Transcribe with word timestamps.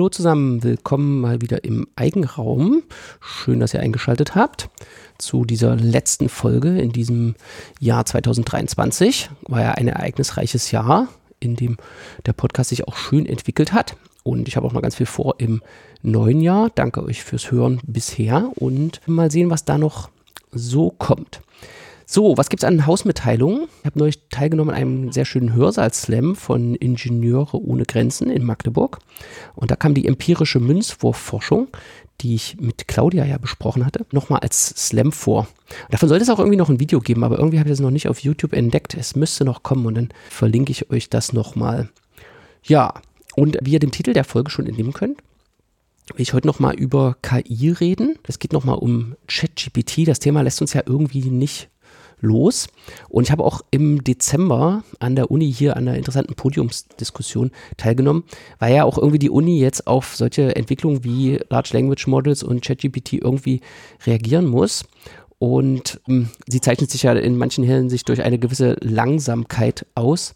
Hallo 0.00 0.08
zusammen, 0.08 0.62
willkommen 0.62 1.20
mal 1.20 1.42
wieder 1.42 1.62
im 1.62 1.86
Eigenraum. 1.94 2.84
Schön, 3.20 3.60
dass 3.60 3.74
ihr 3.74 3.80
eingeschaltet 3.80 4.34
habt 4.34 4.70
zu 5.18 5.44
dieser 5.44 5.76
letzten 5.76 6.30
Folge 6.30 6.80
in 6.80 6.90
diesem 6.90 7.34
Jahr 7.80 8.06
2023. 8.06 9.28
War 9.42 9.60
ja 9.60 9.70
ein 9.72 9.88
ereignisreiches 9.88 10.70
Jahr, 10.70 11.08
in 11.38 11.54
dem 11.54 11.76
der 12.24 12.32
Podcast 12.32 12.70
sich 12.70 12.88
auch 12.88 12.96
schön 12.96 13.26
entwickelt 13.26 13.74
hat. 13.74 13.94
Und 14.22 14.48
ich 14.48 14.56
habe 14.56 14.66
auch 14.66 14.72
noch 14.72 14.80
ganz 14.80 14.94
viel 14.94 15.04
vor 15.04 15.34
im 15.36 15.60
neuen 16.00 16.40
Jahr. 16.40 16.70
Danke 16.74 17.04
euch 17.04 17.22
fürs 17.22 17.50
Hören 17.50 17.78
bisher 17.82 18.50
und 18.54 19.06
mal 19.06 19.30
sehen, 19.30 19.50
was 19.50 19.66
da 19.66 19.76
noch 19.76 20.08
so 20.50 20.88
kommt. 20.92 21.42
So, 22.12 22.36
was 22.36 22.48
gibt 22.48 22.64
es 22.64 22.66
an 22.66 22.86
Hausmitteilungen? 22.86 23.68
Ich 23.78 23.86
habe 23.86 24.00
neulich 24.00 24.18
teilgenommen 24.30 24.74
an 24.74 24.76
einem 24.76 25.12
sehr 25.12 25.24
schönen 25.24 25.54
Hörsaal-Slam 25.54 26.34
von 26.34 26.74
Ingenieure 26.74 27.56
ohne 27.62 27.84
Grenzen 27.84 28.30
in 28.30 28.42
Magdeburg. 28.42 28.98
Und 29.54 29.70
da 29.70 29.76
kam 29.76 29.94
die 29.94 30.08
empirische 30.08 30.58
Münzwurfforschung, 30.58 31.68
die 32.20 32.34
ich 32.34 32.56
mit 32.58 32.88
Claudia 32.88 33.24
ja 33.24 33.38
besprochen 33.38 33.86
hatte, 33.86 34.06
nochmal 34.10 34.40
als 34.40 34.70
Slam 34.70 35.12
vor. 35.12 35.46
Davon 35.92 36.08
sollte 36.08 36.24
es 36.24 36.30
auch 36.30 36.40
irgendwie 36.40 36.56
noch 36.56 36.68
ein 36.68 36.80
Video 36.80 36.98
geben, 36.98 37.22
aber 37.22 37.38
irgendwie 37.38 37.60
habe 37.60 37.68
ich 37.68 37.74
das 37.74 37.80
noch 37.80 37.92
nicht 37.92 38.08
auf 38.08 38.18
YouTube 38.18 38.54
entdeckt. 38.54 38.94
Es 38.94 39.14
müsste 39.14 39.44
noch 39.44 39.62
kommen 39.62 39.86
und 39.86 39.94
dann 39.94 40.08
verlinke 40.30 40.72
ich 40.72 40.90
euch 40.90 41.10
das 41.10 41.32
nochmal. 41.32 41.90
Ja, 42.64 42.94
und 43.36 43.56
wie 43.62 43.74
ihr 43.74 43.78
dem 43.78 43.92
Titel 43.92 44.14
der 44.14 44.24
Folge 44.24 44.50
schon 44.50 44.66
entnehmen 44.66 44.94
könnt, 44.94 45.18
will 46.12 46.22
ich 46.22 46.34
heute 46.34 46.48
nochmal 46.48 46.74
über 46.74 47.16
KI 47.22 47.70
reden. 47.70 48.18
Es 48.26 48.40
geht 48.40 48.52
nochmal 48.52 48.78
um 48.78 49.14
ChatGPT. 49.28 50.08
Das 50.08 50.18
Thema 50.18 50.40
lässt 50.40 50.60
uns 50.60 50.72
ja 50.72 50.82
irgendwie 50.84 51.30
nicht 51.30 51.68
los. 52.20 52.68
Und 53.08 53.24
ich 53.24 53.32
habe 53.32 53.44
auch 53.44 53.62
im 53.70 54.04
Dezember 54.04 54.84
an 54.98 55.16
der 55.16 55.30
Uni 55.30 55.52
hier 55.52 55.76
an 55.76 55.88
einer 55.88 55.96
interessanten 55.96 56.34
Podiumsdiskussion 56.34 57.50
teilgenommen, 57.76 58.24
weil 58.58 58.74
ja 58.74 58.84
auch 58.84 58.98
irgendwie 58.98 59.18
die 59.18 59.30
Uni 59.30 59.60
jetzt 59.60 59.86
auf 59.86 60.16
solche 60.16 60.56
Entwicklungen 60.56 61.04
wie 61.04 61.40
Large 61.48 61.70
Language 61.72 62.06
Models 62.06 62.42
und 62.42 62.62
ChatGPT 62.62 63.14
irgendwie 63.14 63.60
reagieren 64.06 64.46
muss. 64.46 64.84
Und 65.38 66.00
ähm, 66.06 66.28
sie 66.46 66.60
zeichnet 66.60 66.90
sich 66.90 67.04
ja 67.04 67.12
in 67.14 67.36
manchen 67.36 67.64
Hinsicht 67.64 68.08
durch 68.08 68.22
eine 68.22 68.38
gewisse 68.38 68.76
Langsamkeit 68.80 69.86
aus 69.94 70.34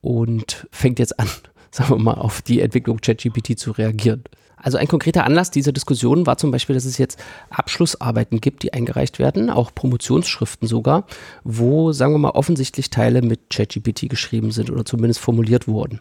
und 0.00 0.66
fängt 0.70 0.98
jetzt 0.98 1.18
an, 1.20 1.28
sagen 1.74 1.90
wir 1.90 1.98
mal, 1.98 2.14
auf 2.14 2.40
die 2.40 2.60
Entwicklung 2.60 3.00
ChatGPT 3.00 3.58
zu 3.58 3.72
reagieren. 3.72 4.22
Also 4.56 4.78
ein 4.78 4.86
konkreter 4.86 5.24
Anlass 5.24 5.50
dieser 5.50 5.72
Diskussion 5.72 6.24
war 6.24 6.38
zum 6.38 6.50
Beispiel, 6.50 6.74
dass 6.74 6.84
es 6.84 6.96
jetzt 6.98 7.18
Abschlussarbeiten 7.50 8.40
gibt, 8.40 8.62
die 8.62 8.72
eingereicht 8.72 9.18
werden, 9.18 9.50
auch 9.50 9.74
Promotionsschriften 9.74 10.68
sogar, 10.68 11.04
wo, 11.42 11.92
sagen 11.92 12.14
wir 12.14 12.18
mal, 12.18 12.30
offensichtlich 12.30 12.90
Teile 12.90 13.22
mit 13.22 13.50
ChatGPT 13.50 14.08
geschrieben 14.08 14.52
sind 14.52 14.70
oder 14.70 14.84
zumindest 14.84 15.20
formuliert 15.20 15.66
wurden. 15.66 16.00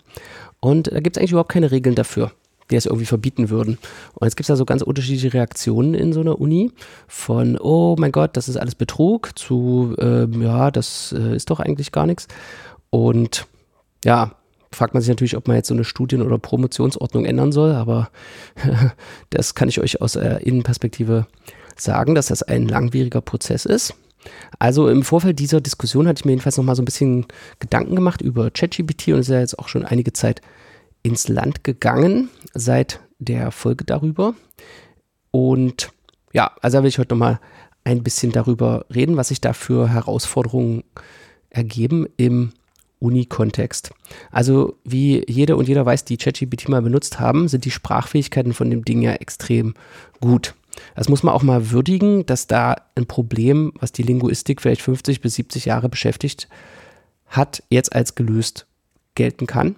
Und 0.60 0.94
da 0.94 1.00
gibt 1.00 1.18
es 1.18 1.20
eigentlich 1.20 1.32
überhaupt 1.32 1.52
keine 1.52 1.72
Regeln 1.72 1.96
dafür 1.96 2.32
die 2.72 2.78
es 2.78 2.86
irgendwie 2.86 3.06
verbieten 3.06 3.50
würden. 3.50 3.78
Und 4.14 4.26
jetzt 4.26 4.38
gibt 4.38 4.46
es 4.46 4.48
da 4.48 4.56
so 4.56 4.64
ganz 4.64 4.82
unterschiedliche 4.82 5.34
Reaktionen 5.34 5.94
in 5.94 6.14
so 6.14 6.22
einer 6.22 6.40
Uni 6.40 6.72
von, 7.10 7.58
oh 7.60 7.98
mein 8.00 8.14
Gott, 8.14 8.38
das 8.38 8.48
ist 8.48 8.56
alles 8.56 8.74
Betrug, 8.74 9.38
zu, 9.38 9.96
äh, 10.00 10.26
ja, 10.40 10.72
das 10.72 11.14
äh, 11.16 11.36
ist 11.36 11.50
doch 11.50 11.60
eigentlich 11.60 11.92
gar 11.92 12.06
nichts. 12.06 12.30
Und 12.90 13.48
ja, 14.06 14.38
fragt 14.74 14.94
man 14.94 15.02
sich 15.02 15.10
natürlich, 15.10 15.38
ob 15.38 15.48
man 15.48 15.58
jetzt 15.58 15.68
so 15.68 15.74
eine 15.74 15.84
Studien- 15.84 16.22
oder 16.22 16.38
Promotionsordnung 16.38 17.26
ändern 17.26 17.52
soll, 17.52 17.74
aber 17.74 18.10
das 19.30 19.56
kann 19.56 19.70
ich 19.70 19.80
euch 19.80 20.02
aus 20.02 20.14
der 20.14 20.46
Innenperspektive 20.46 21.28
sagen, 21.76 22.16
dass 22.16 22.28
das 22.28 22.44
ein 22.44 22.68
langwieriger 22.68 23.22
Prozess 23.22 23.66
ist. 23.66 23.96
Also 24.60 24.88
im 24.88 25.04
Vorfeld 25.04 25.40
dieser 25.40 25.62
Diskussion 25.62 26.08
hatte 26.08 26.22
ich 26.22 26.26
mir 26.26 26.32
jedenfalls 26.32 26.58
noch 26.58 26.64
mal 26.64 26.76
so 26.76 26.82
ein 26.82 26.86
bisschen 26.86 27.26
Gedanken 27.60 27.96
gemacht 27.96 28.22
über 28.22 28.52
ChatGPT 28.52 29.10
und 29.10 29.20
ist 29.20 29.30
ja 29.30 29.40
jetzt 29.40 29.60
auch 29.60 29.68
schon 29.68 29.86
einige 29.86 30.14
Zeit 30.14 30.42
ins 31.02 31.28
Land 31.28 31.64
gegangen 31.64 32.30
seit 32.54 33.02
der 33.20 33.52
Folge 33.52 33.84
darüber. 33.84 34.34
Und 35.32 35.90
ja, 36.32 36.52
also 36.62 36.78
da 36.78 36.84
will 36.84 36.90
ich 36.90 37.00
heute 37.00 37.16
noch 37.16 37.20
mal 37.20 37.40
ein 37.84 38.04
bisschen 38.04 38.32
darüber 38.32 38.86
reden, 38.94 39.18
was 39.18 39.28
sich 39.28 39.42
da 39.42 39.54
für 39.54 39.90
Herausforderungen 39.90 40.84
ergeben 41.50 42.08
im 42.18 42.54
Uni-Kontext. 43.04 43.92
Also 44.32 44.78
wie 44.84 45.24
jeder 45.28 45.58
und 45.58 45.68
jeder 45.68 45.86
weiß, 45.86 46.06
die 46.06 46.18
ChatGPT 46.18 46.70
mal 46.70 46.82
benutzt 46.82 47.20
haben, 47.20 47.48
sind 47.48 47.66
die 47.66 47.72
Sprachfähigkeiten 47.72 48.54
von 48.54 48.70
dem 48.70 48.86
Ding 48.86 49.02
ja 49.02 49.14
extrem 49.14 49.74
gut. 50.22 50.56
Das 50.96 51.10
muss 51.10 51.22
man 51.22 51.34
auch 51.34 51.44
mal 51.44 51.72
würdigen, 51.72 52.26
dass 52.26 52.48
da 52.48 52.76
ein 52.96 53.06
Problem, 53.06 53.74
was 53.80 53.92
die 53.92 54.04
Linguistik 54.04 54.62
vielleicht 54.62 54.82
50 54.82 55.22
bis 55.22 55.36
70 55.36 55.66
Jahre 55.66 55.90
beschäftigt 55.90 56.48
hat, 57.28 57.64
jetzt 57.70 57.94
als 57.94 58.16
gelöst 58.16 58.66
gelten 59.16 59.46
kann. 59.46 59.76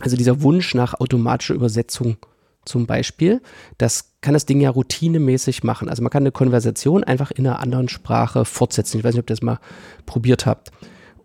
Also 0.00 0.16
dieser 0.16 0.42
Wunsch 0.42 0.74
nach 0.74 0.94
automatischer 0.94 1.54
Übersetzung 1.54 2.16
zum 2.64 2.86
Beispiel, 2.86 3.40
das 3.78 4.10
kann 4.20 4.34
das 4.34 4.44
Ding 4.44 4.60
ja 4.60 4.70
routinemäßig 4.70 5.62
machen. 5.64 5.88
Also 5.88 6.02
man 6.02 6.10
kann 6.10 6.24
eine 6.24 6.32
Konversation 6.32 7.04
einfach 7.04 7.30
in 7.30 7.46
einer 7.46 7.60
anderen 7.60 7.88
Sprache 7.88 8.44
fortsetzen. 8.44 8.98
Ich 8.98 9.04
weiß 9.04 9.14
nicht, 9.14 9.22
ob 9.22 9.30
ihr 9.30 9.34
das 9.34 9.42
mal 9.42 9.60
probiert 10.04 10.46
habt. 10.46 10.70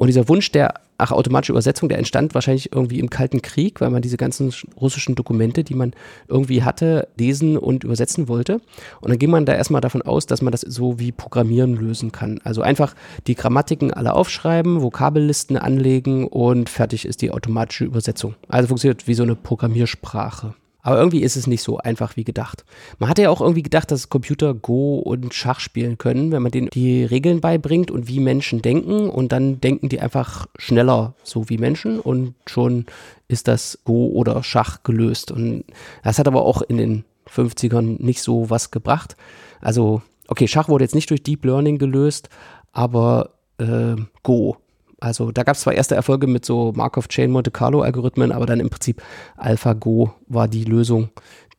Und 0.01 0.07
dieser 0.07 0.27
Wunsch 0.27 0.51
der 0.51 0.73
ach, 0.97 1.11
automatische 1.11 1.51
Übersetzung, 1.51 1.87
der 1.87 1.99
entstand 1.99 2.33
wahrscheinlich 2.33 2.73
irgendwie 2.73 2.97
im 2.97 3.11
Kalten 3.11 3.43
Krieg, 3.43 3.81
weil 3.81 3.91
man 3.91 4.01
diese 4.01 4.17
ganzen 4.17 4.51
russischen 4.75 5.13
Dokumente, 5.13 5.63
die 5.63 5.75
man 5.75 5.93
irgendwie 6.27 6.63
hatte, 6.63 7.07
lesen 7.19 7.55
und 7.55 7.83
übersetzen 7.83 8.27
wollte. 8.27 8.61
Und 8.99 9.11
dann 9.11 9.19
ging 9.19 9.29
man 9.29 9.45
da 9.45 9.53
erstmal 9.53 9.79
davon 9.79 10.01
aus, 10.01 10.25
dass 10.25 10.41
man 10.41 10.51
das 10.51 10.61
so 10.61 10.97
wie 10.97 11.11
Programmieren 11.11 11.75
lösen 11.75 12.11
kann. 12.11 12.39
Also 12.43 12.63
einfach 12.63 12.95
die 13.27 13.35
Grammatiken 13.35 13.93
alle 13.93 14.13
aufschreiben, 14.13 14.81
Vokabellisten 14.81 15.55
anlegen 15.55 16.27
und 16.27 16.67
fertig 16.67 17.05
ist 17.05 17.21
die 17.21 17.29
automatische 17.29 17.85
Übersetzung. 17.85 18.33
Also 18.47 18.69
funktioniert 18.69 19.05
wie 19.05 19.13
so 19.13 19.21
eine 19.21 19.35
Programmiersprache. 19.35 20.55
Aber 20.81 20.97
irgendwie 20.97 21.21
ist 21.21 21.35
es 21.35 21.47
nicht 21.47 21.61
so 21.61 21.77
einfach 21.77 22.15
wie 22.15 22.23
gedacht. 22.23 22.65
Man 22.99 23.09
hatte 23.09 23.21
ja 23.21 23.29
auch 23.29 23.41
irgendwie 23.41 23.63
gedacht, 23.63 23.91
dass 23.91 24.09
Computer 24.09 24.53
Go 24.53 24.99
und 24.99 25.33
Schach 25.33 25.59
spielen 25.59 25.97
können, 25.97 26.31
wenn 26.31 26.41
man 26.41 26.51
denen 26.51 26.69
die 26.69 27.03
Regeln 27.03 27.41
beibringt 27.41 27.91
und 27.91 28.07
wie 28.07 28.19
Menschen 28.19 28.61
denken 28.61 29.09
und 29.09 29.31
dann 29.31 29.61
denken 29.61 29.89
die 29.89 29.99
einfach 29.99 30.47
schneller 30.57 31.15
so 31.23 31.49
wie 31.49 31.57
Menschen 31.57 31.99
und 31.99 32.33
schon 32.47 32.85
ist 33.27 33.47
das 33.47 33.79
Go 33.85 34.07
oder 34.07 34.43
Schach 34.43 34.83
gelöst. 34.83 35.31
Und 35.31 35.65
das 36.03 36.19
hat 36.19 36.27
aber 36.27 36.43
auch 36.43 36.61
in 36.61 36.77
den 36.77 37.05
50ern 37.29 38.03
nicht 38.03 38.21
so 38.21 38.49
was 38.49 38.71
gebracht. 38.71 39.15
Also, 39.61 40.01
okay, 40.27 40.47
Schach 40.47 40.69
wurde 40.69 40.83
jetzt 40.83 40.95
nicht 40.95 41.09
durch 41.09 41.23
Deep 41.23 41.45
Learning 41.45 41.77
gelöst, 41.77 42.29
aber 42.71 43.31
äh, 43.57 43.95
Go 44.23 44.57
also 45.01 45.31
da 45.31 45.43
gab 45.43 45.55
es 45.55 45.61
zwar 45.61 45.73
erste 45.73 45.95
Erfolge 45.95 46.27
mit 46.27 46.45
so 46.45 46.71
Markov-Chain 46.75 47.31
Monte 47.31 47.49
Carlo-Algorithmen, 47.51 48.31
aber 48.31 48.45
dann 48.45 48.59
im 48.59 48.69
Prinzip 48.69 49.01
AlphaGo 49.35 50.13
war 50.27 50.47
die 50.47 50.63
Lösung 50.63 51.09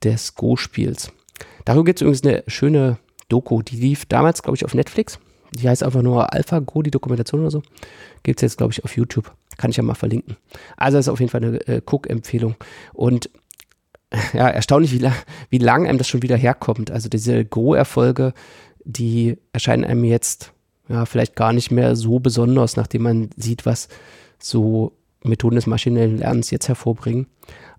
des 0.02 0.36
Go-Spiels. 0.36 1.12
Darüber 1.64 1.84
gibt 1.84 1.98
es 1.98 2.02
übrigens 2.02 2.24
eine 2.24 2.44
schöne 2.46 2.98
Doku, 3.28 3.62
die 3.62 3.76
lief 3.76 4.06
damals, 4.06 4.42
glaube 4.42 4.56
ich, 4.56 4.64
auf 4.64 4.74
Netflix. 4.74 5.18
Die 5.52 5.68
heißt 5.68 5.82
einfach 5.82 6.02
nur 6.02 6.32
AlphaGo, 6.32 6.82
die 6.82 6.92
Dokumentation 6.92 7.40
oder 7.40 7.50
so. 7.50 7.62
Gibt 8.22 8.38
es 8.38 8.42
jetzt, 8.42 8.58
glaube 8.58 8.72
ich, 8.72 8.84
auf 8.84 8.96
YouTube. 8.96 9.32
Kann 9.58 9.70
ich 9.70 9.76
ja 9.76 9.82
mal 9.82 9.94
verlinken. 9.94 10.36
Also 10.76 10.98
das 10.98 11.06
ist 11.06 11.12
auf 11.12 11.20
jeden 11.20 11.30
Fall 11.30 11.44
eine 11.44 11.66
äh, 11.66 11.82
Cook-Empfehlung. 11.84 12.54
Und 12.92 13.28
ja, 14.32 14.48
erstaunlich, 14.48 14.92
wie, 14.92 14.98
la 14.98 15.12
wie 15.50 15.58
lang 15.58 15.88
einem 15.88 15.98
das 15.98 16.08
schon 16.08 16.22
wieder 16.22 16.36
herkommt. 16.36 16.92
Also 16.92 17.08
diese 17.08 17.44
Go-Erfolge, 17.44 18.34
die 18.84 19.36
erscheinen 19.52 19.84
einem 19.84 20.04
jetzt 20.04 20.52
ja, 20.88 21.06
vielleicht 21.06 21.36
gar 21.36 21.52
nicht 21.52 21.70
mehr 21.70 21.96
so 21.96 22.18
besonders, 22.18 22.76
nachdem 22.76 23.02
man 23.02 23.30
sieht, 23.36 23.66
was 23.66 23.88
so 24.38 24.92
Methoden 25.22 25.56
des 25.56 25.66
maschinellen 25.66 26.18
Lernens 26.18 26.50
jetzt 26.50 26.68
hervorbringen. 26.68 27.26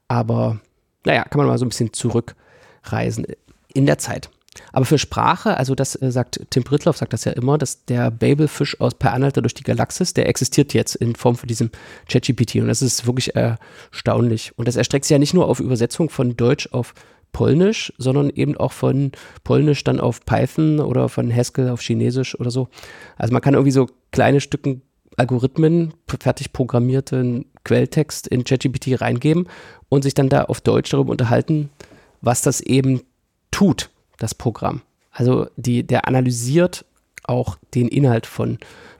Aber 0.08 0.60
naja, 1.06 1.24
kann 1.24 1.38
man 1.38 1.48
mal 1.48 1.58
so 1.58 1.66
ein 1.66 1.70
bisschen 1.70 1.94
zurückreisen 1.94 3.26
in 3.74 3.86
der 3.86 3.98
Zeit. 3.98 4.30
Aber 4.72 4.86
für 4.86 5.00
Sprache, 5.00 5.58
also 5.58 5.76
das 5.76 6.00
äh, 6.00 6.12
sagt 6.12 6.40
Tim 6.50 6.64
Brittloff, 6.64 6.98
sagt 6.98 7.14
das 7.14 7.26
ja 7.26 7.32
immer, 7.32 7.58
dass 7.58 7.86
der 7.86 8.12
Babelfisch 8.12 8.80
aus 8.80 8.94
Per 8.94 9.14
Anhalter 9.14 9.42
durch 9.42 9.54
die 9.54 9.64
Galaxis, 9.64 10.14
der 10.14 10.30
existiert 10.30 10.74
jetzt 10.74 10.96
in 10.96 11.16
Form 11.16 11.36
von 11.36 11.48
diesem 11.48 11.72
ChatGPT 12.08 12.56
und 12.58 12.68
das 12.68 12.82
ist 12.82 13.06
wirklich 13.06 13.36
erstaunlich. 13.36 14.58
Und 14.58 14.68
das 14.68 14.76
erstreckt 14.76 15.06
sich 15.06 15.12
ja 15.12 15.20
nicht 15.20 15.34
nur 15.34 15.48
auf 15.48 15.60
Übersetzung 15.60 16.10
von 16.10 16.36
Deutsch 16.38 16.70
auf 16.72 16.94
Polnisch, 17.34 17.92
sondern 17.98 18.30
eben 18.30 18.56
auch 18.56 18.72
von 18.72 19.12
Polnisch 19.44 19.84
dann 19.84 20.00
auf 20.00 20.24
Python 20.26 20.80
oder 20.80 21.10
von 21.10 21.36
Haskell 21.36 21.70
auf 21.70 21.82
Chinesisch 21.82 22.40
oder 22.40 22.52
so. 22.52 22.70
Also 23.18 23.34
man 23.34 23.42
kann 23.42 23.56
irgendwie 23.56 23.72
so 23.72 23.88
kleine 24.12 24.40
Stücken 24.40 24.84
Algorithmen, 25.18 25.94
fertig 26.20 26.54
programmierten 26.54 27.46
Quelltext 27.64 28.28
in 28.28 28.44
ChatGPT 28.44 29.00
reingeben 29.00 29.48
und 29.90 30.04
sich 30.04 30.14
dann 30.14 30.30
da 30.30 30.46
auf 30.46 30.62
Deutsch 30.62 30.90
darüber 30.90 31.12
unterhalten, 31.12 31.70
was 32.22 32.42
das 32.42 32.62
eben 32.62 33.02
tut, 33.52 33.90
das 34.18 34.34
Programm. 34.34 34.82
Also 35.12 35.48
die, 35.56 35.86
der 35.86 36.08
analysiert 36.08 36.86
auch 37.24 37.58
den 37.76 37.88
Inhalt 37.88 38.26
von 38.26 38.58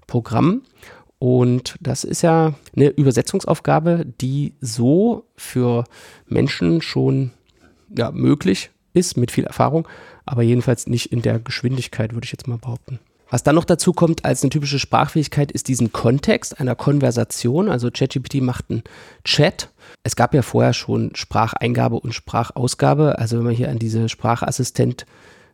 Programmen. 0.08 0.64
Und 1.20 1.78
das 1.80 2.04
ist 2.04 2.22
ja 2.22 2.54
eine 2.76 2.90
Übersetzungsaufgabe, 2.90 4.06
die 4.22 4.54
so 4.62 5.26
für 5.36 5.86
Menschen 6.28 6.82
schon 6.82 7.32
ja, 7.98 8.12
möglich 8.12 8.72
ist 8.94 9.18
mit 9.18 9.32
viel 9.32 9.46
Erfahrung, 9.46 9.88
aber 10.26 10.44
jedenfalls 10.44 10.88
nicht 10.88 11.12
in 11.12 11.22
der 11.22 11.40
Geschwindigkeit, 11.40 12.14
würde 12.14 12.26
ich 12.26 12.32
jetzt 12.32 12.48
mal 12.48 12.58
behaupten. 12.58 13.00
Was 13.30 13.42
dann 13.42 13.56
noch 13.56 13.66
dazu 13.66 13.94
kommt 13.94 14.26
als 14.26 14.44
eine 14.44 14.52
typische 14.52 14.78
Sprachfähigkeit, 14.78 15.52
ist 15.52 15.68
diesen 15.68 15.92
Kontext 15.92 16.60
einer 16.60 16.76
Konversation. 16.76 17.68
Also 17.68 17.90
ChatGPT 17.90 18.42
macht 18.42 18.66
einen 18.70 18.84
Chat. 19.24 19.70
Es 20.04 20.16
gab 20.16 20.36
ja 20.36 20.44
vorher 20.44 20.74
schon 20.74 21.16
Spracheingabe 21.16 21.96
und 21.96 22.14
Sprachausgabe. 22.14 23.18
Also 23.18 23.40
wenn 23.40 23.48
wir 23.48 23.56
hier 23.56 23.72
an 23.72 23.80
diese 23.80 24.08
Sprachassistenten 24.08 25.08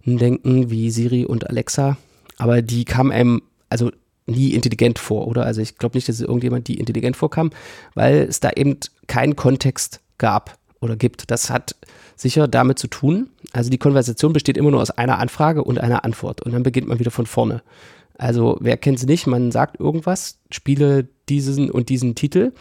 denken, 0.03 0.69
wie 0.69 0.91
Siri 0.91 1.23
und 1.23 1.49
Alexa. 1.49 1.95
Aber 2.37 2.61
die 2.61 2.83
kamen 2.83 3.13
einem 3.13 3.41
also 3.69 3.91
nie 4.25 4.53
intelligent 4.53 4.99
vor, 4.99 5.27
oder? 5.27 5.45
Also 5.45 5.61
ich 5.61 5.77
glaube 5.77 5.95
nicht, 5.97 6.09
dass 6.09 6.19
irgendjemand 6.19 6.67
die 6.67 6.79
intelligent 6.79 7.15
vorkam, 7.15 7.51
weil 7.95 8.23
es 8.23 8.41
da 8.41 8.51
eben 8.57 8.77
keinen 9.07 9.37
Kontext 9.37 10.01
gab 10.17 10.58
oder 10.81 10.95
gibt. 10.95 11.31
Das 11.31 11.49
hat 11.49 11.75
sicher 12.15 12.47
damit 12.47 12.79
zu 12.79 12.87
tun. 12.87 13.29
Also 13.51 13.69
die 13.69 13.77
Konversation 13.77 14.33
besteht 14.33 14.57
immer 14.57 14.71
nur 14.71 14.81
aus 14.81 14.91
einer 14.91 15.19
Anfrage 15.19 15.63
und 15.63 15.79
einer 15.79 16.03
Antwort 16.05 16.41
und 16.41 16.53
dann 16.53 16.63
beginnt 16.63 16.87
man 16.87 16.99
wieder 16.99 17.11
von 17.11 17.25
vorne. 17.25 17.61
Also 18.17 18.57
wer 18.59 18.77
kennt 18.77 18.97
es 18.97 19.05
nicht? 19.05 19.27
Man 19.27 19.51
sagt 19.51 19.79
irgendwas, 19.79 20.39
spiele 20.51 21.07
diesen 21.29 21.71
und 21.71 21.89
diesen 21.89 22.15
Titel 22.15 22.51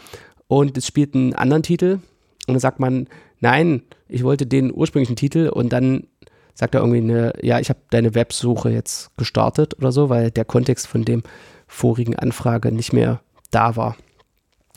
und 0.47 0.77
es 0.77 0.87
spielt 0.87 1.15
einen 1.15 1.33
anderen 1.33 1.63
Titel 1.63 1.99
und 2.47 2.53
dann 2.53 2.59
sagt 2.59 2.79
man, 2.79 3.07
nein, 3.39 3.83
ich 4.07 4.23
wollte 4.23 4.45
den 4.45 4.73
ursprünglichen 4.73 5.15
Titel 5.15 5.49
und 5.49 5.73
dann 5.73 6.07
sagt 6.53 6.75
er 6.75 6.81
irgendwie 6.81 6.99
eine, 6.99 7.33
ja, 7.41 7.59
ich 7.59 7.69
habe 7.69 7.79
deine 7.89 8.15
Websuche 8.15 8.69
jetzt 8.69 9.15
gestartet 9.17 9.77
oder 9.77 9.91
so, 9.91 10.09
weil 10.09 10.31
der 10.31 10.45
Kontext 10.45 10.87
von 10.87 11.05
dem 11.05 11.23
vorigen 11.67 12.15
Anfrage 12.15 12.71
nicht 12.71 12.91
mehr 12.91 13.21
da 13.51 13.75
war. 13.75 13.95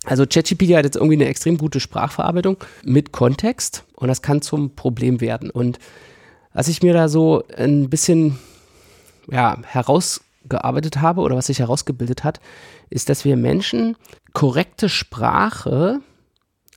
Also 0.04 0.26
ChatGPT 0.26 0.74
hat 0.74 0.84
jetzt 0.84 0.96
irgendwie 0.96 1.14
eine 1.14 1.26
extrem 1.26 1.58
gute 1.58 1.78
Sprachverarbeitung 1.78 2.56
mit 2.84 3.12
Kontext 3.12 3.84
und 3.94 4.08
das 4.08 4.20
kann 4.20 4.42
zum 4.42 4.74
Problem 4.74 5.20
werden. 5.20 5.50
Und 5.50 5.78
was 6.52 6.68
ich 6.68 6.82
mir 6.82 6.92
da 6.92 7.08
so 7.08 7.44
ein 7.56 7.88
bisschen 7.88 8.38
ja, 9.30 9.58
herausgearbeitet 9.64 11.00
habe 11.00 11.20
oder 11.20 11.36
was 11.36 11.46
sich 11.46 11.60
herausgebildet 11.60 12.24
hat, 12.24 12.40
ist, 12.90 13.08
dass 13.08 13.24
wir 13.24 13.36
Menschen 13.36 13.96
korrekte 14.32 14.88
Sprache 14.88 16.00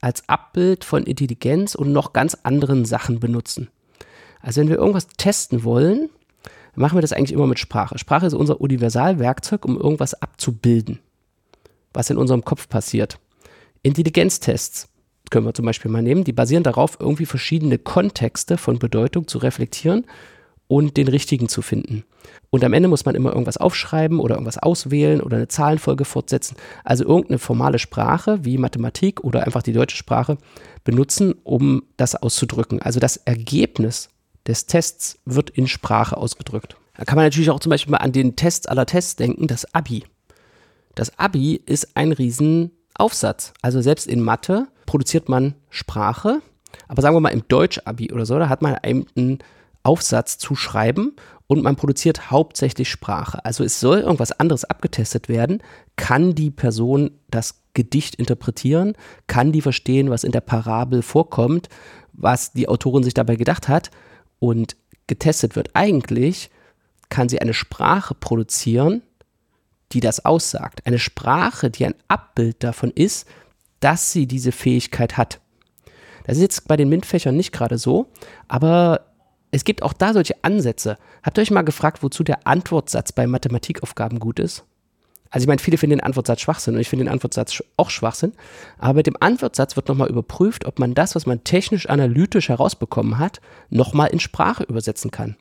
als 0.01 0.29
Abbild 0.29 0.83
von 0.83 1.03
Intelligenz 1.03 1.73
und 1.73 1.91
noch 1.91 2.13
ganz 2.13 2.37
anderen 2.43 2.85
Sachen 2.85 3.19
benutzen. 3.19 3.69
Also 4.39 4.61
wenn 4.61 4.69
wir 4.69 4.77
irgendwas 4.77 5.07
testen 5.17 5.63
wollen, 5.63 6.09
machen 6.75 6.95
wir 6.95 7.01
das 7.01 7.11
eigentlich 7.11 7.31
immer 7.31 7.47
mit 7.47 7.57
Sprache. 7.57 7.97
Sprache 7.97 8.27
ist 8.27 8.35
unser 8.35 8.61
Universalwerkzeug, 8.61 9.65
um 9.65 9.77
irgendwas 9.77 10.13
abzubilden 10.13 10.99
was 11.95 12.09
in 12.09 12.17
unserem 12.17 12.43
Kopf 12.43 12.69
passiert. 12.69 13.19
Intelligenztests 13.81 14.89
können 15.29 15.45
wir 15.45 15.53
zum 15.53 15.65
Beispiel 15.65 15.91
mal 15.91 16.01
nehmen. 16.01 16.23
Die 16.23 16.33
basieren 16.33 16.63
darauf, 16.63 16.97
irgendwie 16.99 17.25
verschiedene 17.25 17.77
Kontexte 17.77 18.57
von 18.57 18.79
Bedeutung 18.79 19.27
zu 19.27 19.37
reflektieren 19.39 20.05
und 20.67 20.97
den 20.97 21.07
richtigen 21.07 21.47
zu 21.47 21.61
finden. 21.61 22.03
Und 22.49 22.63
am 22.63 22.73
Ende 22.73 22.89
muss 22.89 23.05
man 23.05 23.15
immer 23.15 23.31
irgendwas 23.31 23.57
aufschreiben 23.57 24.19
oder 24.19 24.35
irgendwas 24.35 24.57
auswählen 24.57 25.21
oder 25.21 25.37
eine 25.37 25.47
Zahlenfolge 25.47 26.05
fortsetzen. 26.05 26.55
Also 26.83 27.03
irgendeine 27.05 27.39
formale 27.39 27.79
Sprache 27.79 28.43
wie 28.43 28.57
Mathematik 28.57 29.23
oder 29.23 29.45
einfach 29.45 29.61
die 29.61 29.73
deutsche 29.73 29.97
Sprache 29.97 30.37
benutzen, 30.83 31.35
um 31.43 31.83
das 31.97 32.15
auszudrücken. 32.15 32.81
Also 32.81 32.99
das 32.99 33.17
Ergebnis 33.17 34.09
des 34.47 34.65
Tests 34.65 35.19
wird 35.25 35.49
in 35.51 35.67
Sprache 35.67 36.17
ausgedrückt. 36.17 36.77
Da 36.97 37.03
kann 37.03 37.17
man 37.17 37.25
natürlich 37.25 37.49
auch 37.49 37.59
zum 37.59 37.71
Beispiel 37.71 37.91
mal 37.91 37.97
an 37.97 38.11
den 38.11 38.35
Test 38.35 38.69
aller 38.69 38.85
Tests 38.85 39.17
denken, 39.17 39.47
das 39.47 39.73
Abi. 39.73 40.03
Das 40.95 41.19
Abi 41.19 41.61
ist 41.65 41.95
ein 41.95 42.11
Riesenaufsatz. 42.11 43.53
Also 43.61 43.81
selbst 43.81 44.07
in 44.07 44.21
Mathe 44.21 44.67
produziert 44.85 45.29
man 45.29 45.55
Sprache, 45.69 46.41
aber 46.87 47.01
sagen 47.01 47.15
wir 47.15 47.21
mal 47.21 47.29
im 47.29 47.47
Deutsch-Abi 47.47 48.11
oder 48.11 48.25
so, 48.25 48.37
da 48.39 48.49
hat 48.49 48.61
man 48.61 48.75
einen 48.75 49.39
Aufsatz 49.83 50.37
zu 50.37 50.55
schreiben 50.55 51.15
und 51.47 51.61
man 51.61 51.75
produziert 51.75 52.31
hauptsächlich 52.31 52.89
Sprache. 52.89 53.43
Also 53.45 53.63
es 53.63 53.79
soll 53.79 53.99
irgendwas 53.99 54.31
anderes 54.31 54.65
abgetestet 54.65 55.29
werden. 55.29 55.61
Kann 55.95 56.33
die 56.33 56.49
Person 56.49 57.11
das 57.29 57.61
Gedicht 57.73 58.15
interpretieren? 58.15 58.93
Kann 59.27 59.51
die 59.51 59.61
verstehen, 59.61 60.09
was 60.09 60.23
in 60.23 60.31
der 60.31 60.41
Parabel 60.41 61.01
vorkommt, 61.01 61.69
was 62.13 62.53
die 62.53 62.67
Autorin 62.67 63.03
sich 63.03 63.13
dabei 63.13 63.35
gedacht 63.35 63.67
hat? 63.67 63.91
Und 64.39 64.75
getestet 65.07 65.55
wird 65.55 65.69
eigentlich, 65.73 66.49
kann 67.09 67.29
sie 67.29 67.39
eine 67.39 67.53
Sprache 67.53 68.15
produzieren, 68.15 69.03
die 69.91 69.99
das 69.99 70.25
aussagt. 70.25 70.81
Eine 70.85 70.99
Sprache, 70.99 71.69
die 71.69 71.85
ein 71.85 71.95
Abbild 72.07 72.63
davon 72.63 72.91
ist, 72.91 73.27
dass 73.79 74.11
sie 74.11 74.27
diese 74.27 74.51
Fähigkeit 74.51 75.17
hat. 75.17 75.39
Das 76.25 76.37
ist 76.37 76.41
jetzt 76.41 76.67
bei 76.67 76.75
den 76.75 76.89
MINT-Fächern 76.89 77.35
nicht 77.35 77.51
gerade 77.51 77.77
so, 77.77 78.07
aber 78.47 79.01
es 79.51 79.63
gibt 79.63 79.83
auch 79.83 79.93
da 79.93 80.13
solche 80.13 80.43
Ansätze. 80.43 80.97
Habt 81.23 81.37
ihr 81.37 81.41
euch 81.41 81.51
mal 81.51 81.61
gefragt, 81.61 82.03
wozu 82.03 82.23
der 82.23 82.47
Antwortsatz 82.47 83.11
bei 83.11 83.27
Mathematikaufgaben 83.27 84.19
gut 84.19 84.39
ist? 84.39 84.65
Also 85.29 85.43
ich 85.43 85.47
meine, 85.47 85.59
viele 85.59 85.77
finden 85.77 85.97
den 85.97 86.03
Antwortsatz 86.03 86.41
Schwachsinn 86.41 86.75
und 86.75 86.81
ich 86.81 86.89
finde 86.89 87.05
den 87.05 87.11
Antwortsatz 87.11 87.61
auch 87.77 87.89
Schwachsinn. 87.89 88.33
Aber 88.77 88.93
mit 88.95 89.07
dem 89.07 89.17
Antwortsatz 89.19 89.75
wird 89.75 89.87
nochmal 89.87 90.09
überprüft, 90.09 90.65
ob 90.65 90.79
man 90.79 90.93
das, 90.93 91.15
was 91.15 91.25
man 91.25 91.43
technisch-analytisch 91.43 92.49
herausbekommen 92.49 93.19
hat, 93.19 93.41
nochmal 93.69 94.09
in 94.09 94.19
Sprache 94.19 94.63
übersetzen 94.63 95.11
kann. 95.11 95.35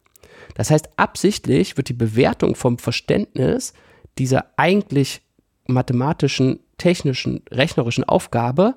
Das 0.55 0.71
heißt, 0.71 0.91
absichtlich 0.97 1.77
wird 1.77 1.89
die 1.89 1.95
Bewertung 1.95 2.55
vom 2.55 2.79
Verständnis 2.79 3.73
dieser 4.19 4.47
eigentlich 4.57 5.23
mathematischen, 5.67 6.61
technischen, 6.79 7.43
rechnerischen 7.51 8.05
Aufgabe 8.05 8.75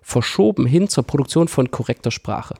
verschoben 0.00 0.66
hin 0.66 0.88
zur 0.88 1.04
Produktion 1.04 1.48
von 1.48 1.70
korrekter 1.70 2.10
Sprache. 2.10 2.54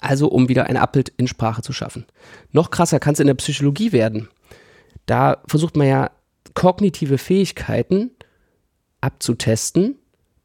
Also 0.00 0.28
um 0.28 0.48
wieder 0.48 0.66
ein 0.66 0.76
Abbild 0.76 1.10
in 1.16 1.26
Sprache 1.26 1.62
zu 1.62 1.72
schaffen. 1.72 2.06
Noch 2.50 2.70
krasser 2.70 3.00
kann 3.00 3.14
es 3.14 3.20
in 3.20 3.26
der 3.26 3.34
Psychologie 3.34 3.92
werden. 3.92 4.28
Da 5.06 5.42
versucht 5.46 5.76
man 5.76 5.86
ja 5.86 6.10
kognitive 6.54 7.18
Fähigkeiten 7.18 8.10
abzutesten 9.00 9.96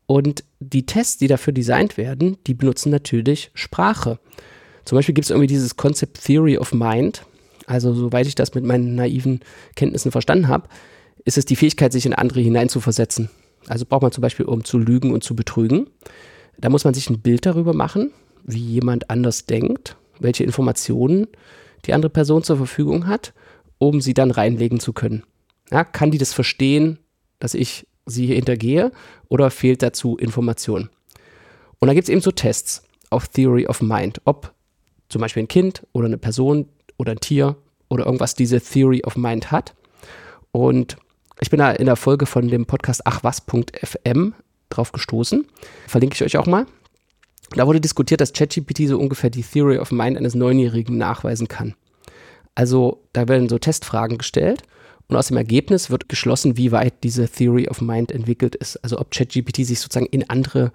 und 0.05 0.43
die 0.59 0.85
Tests, 0.85 1.17
die 1.17 1.27
dafür 1.27 1.53
designt 1.53 1.97
werden, 1.97 2.37
die 2.47 2.53
benutzen 2.53 2.89
natürlich 2.89 3.51
Sprache. 3.53 4.19
Zum 4.85 4.97
Beispiel 4.97 5.13
gibt 5.13 5.25
es 5.25 5.31
irgendwie 5.31 5.47
dieses 5.47 5.75
Concept 5.75 6.23
Theory 6.23 6.57
of 6.57 6.73
Mind. 6.73 7.23
Also 7.67 7.93
soweit 7.93 8.25
ich 8.25 8.35
das 8.35 8.55
mit 8.55 8.63
meinen 8.63 8.95
naiven 8.95 9.41
Kenntnissen 9.75 10.11
verstanden 10.11 10.47
habe, 10.47 10.69
ist 11.27 11.37
es 11.37 11.43
die 11.43 11.57
Fähigkeit, 11.57 11.91
sich 11.91 12.05
in 12.05 12.13
andere 12.13 12.39
hineinzuversetzen. 12.39 13.29
Also 13.67 13.85
braucht 13.85 14.01
man 14.01 14.13
zum 14.13 14.21
Beispiel, 14.21 14.45
um 14.45 14.63
zu 14.63 14.77
lügen 14.77 15.11
und 15.11 15.25
zu 15.25 15.35
betrügen. 15.35 15.89
Da 16.57 16.69
muss 16.69 16.85
man 16.85 16.93
sich 16.93 17.09
ein 17.09 17.19
Bild 17.19 17.45
darüber 17.45 17.73
machen, 17.73 18.13
wie 18.45 18.61
jemand 18.61 19.09
anders 19.09 19.45
denkt, 19.45 19.97
welche 20.19 20.45
Informationen 20.45 21.27
die 21.85 21.93
andere 21.93 22.09
Person 22.09 22.43
zur 22.43 22.55
Verfügung 22.55 23.07
hat, 23.07 23.33
um 23.77 23.99
sie 23.99 24.13
dann 24.13 24.31
reinlegen 24.31 24.79
zu 24.79 24.93
können. 24.93 25.23
Ja, 25.69 25.83
kann 25.83 26.11
die 26.11 26.17
das 26.17 26.31
verstehen, 26.33 26.97
dass 27.39 27.55
ich 27.55 27.85
sie 28.05 28.27
hier 28.27 28.35
hintergehe 28.35 28.93
oder 29.27 29.51
fehlt 29.51 29.83
dazu 29.83 30.15
Information? 30.15 30.89
Und 31.79 31.89
da 31.89 31.93
gibt 31.93 32.07
es 32.07 32.09
eben 32.09 32.21
so 32.21 32.31
Tests 32.31 32.83
auf 33.09 33.27
Theory 33.27 33.67
of 33.67 33.81
Mind, 33.81 34.21
ob 34.23 34.53
zum 35.09 35.19
Beispiel 35.19 35.43
ein 35.43 35.49
Kind 35.49 35.85
oder 35.91 36.05
eine 36.05 36.17
Person 36.17 36.69
oder 36.95 37.11
ein 37.11 37.19
Tier 37.19 37.57
oder 37.89 38.05
irgendwas 38.05 38.33
diese 38.33 38.61
Theory 38.61 39.01
of 39.05 39.17
Mind 39.17 39.51
hat. 39.51 39.75
Und 40.53 40.95
ich 41.39 41.49
bin 41.49 41.59
da 41.59 41.71
in 41.71 41.85
der 41.85 41.95
Folge 41.95 42.25
von 42.25 42.47
dem 42.47 42.65
Podcast 42.65 43.05
achwas.fm 43.05 44.33
drauf 44.69 44.91
gestoßen. 44.91 45.45
Verlinke 45.87 46.15
ich 46.15 46.23
euch 46.23 46.37
auch 46.37 46.47
mal. 46.47 46.65
Da 47.51 47.65
wurde 47.65 47.79
diskutiert, 47.79 48.21
dass 48.21 48.33
ChatGPT 48.33 48.87
so 48.87 48.99
ungefähr 48.99 49.29
die 49.29 49.43
Theory 49.43 49.77
of 49.77 49.91
Mind 49.91 50.17
eines 50.17 50.35
Neunjährigen 50.35 50.97
nachweisen 50.97 51.47
kann. 51.47 51.75
Also 52.55 53.03
da 53.13 53.27
werden 53.27 53.49
so 53.49 53.59
Testfragen 53.59 54.17
gestellt 54.17 54.63
und 55.07 55.15
aus 55.15 55.27
dem 55.27 55.37
Ergebnis 55.37 55.89
wird 55.89 56.09
geschlossen, 56.09 56.57
wie 56.57 56.71
weit 56.71 57.03
diese 57.03 57.29
Theory 57.29 57.69
of 57.69 57.81
Mind 57.81 58.11
entwickelt 58.11 58.55
ist. 58.55 58.77
Also 58.83 58.99
ob 58.99 59.11
ChatGPT 59.11 59.57
sich 59.65 59.79
sozusagen 59.79 60.07
in 60.07 60.29
andere 60.29 60.71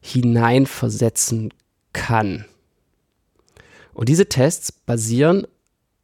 hineinversetzen 0.00 1.52
kann. 1.92 2.44
Und 3.94 4.08
diese 4.08 4.28
Tests 4.28 4.72
basieren 4.72 5.46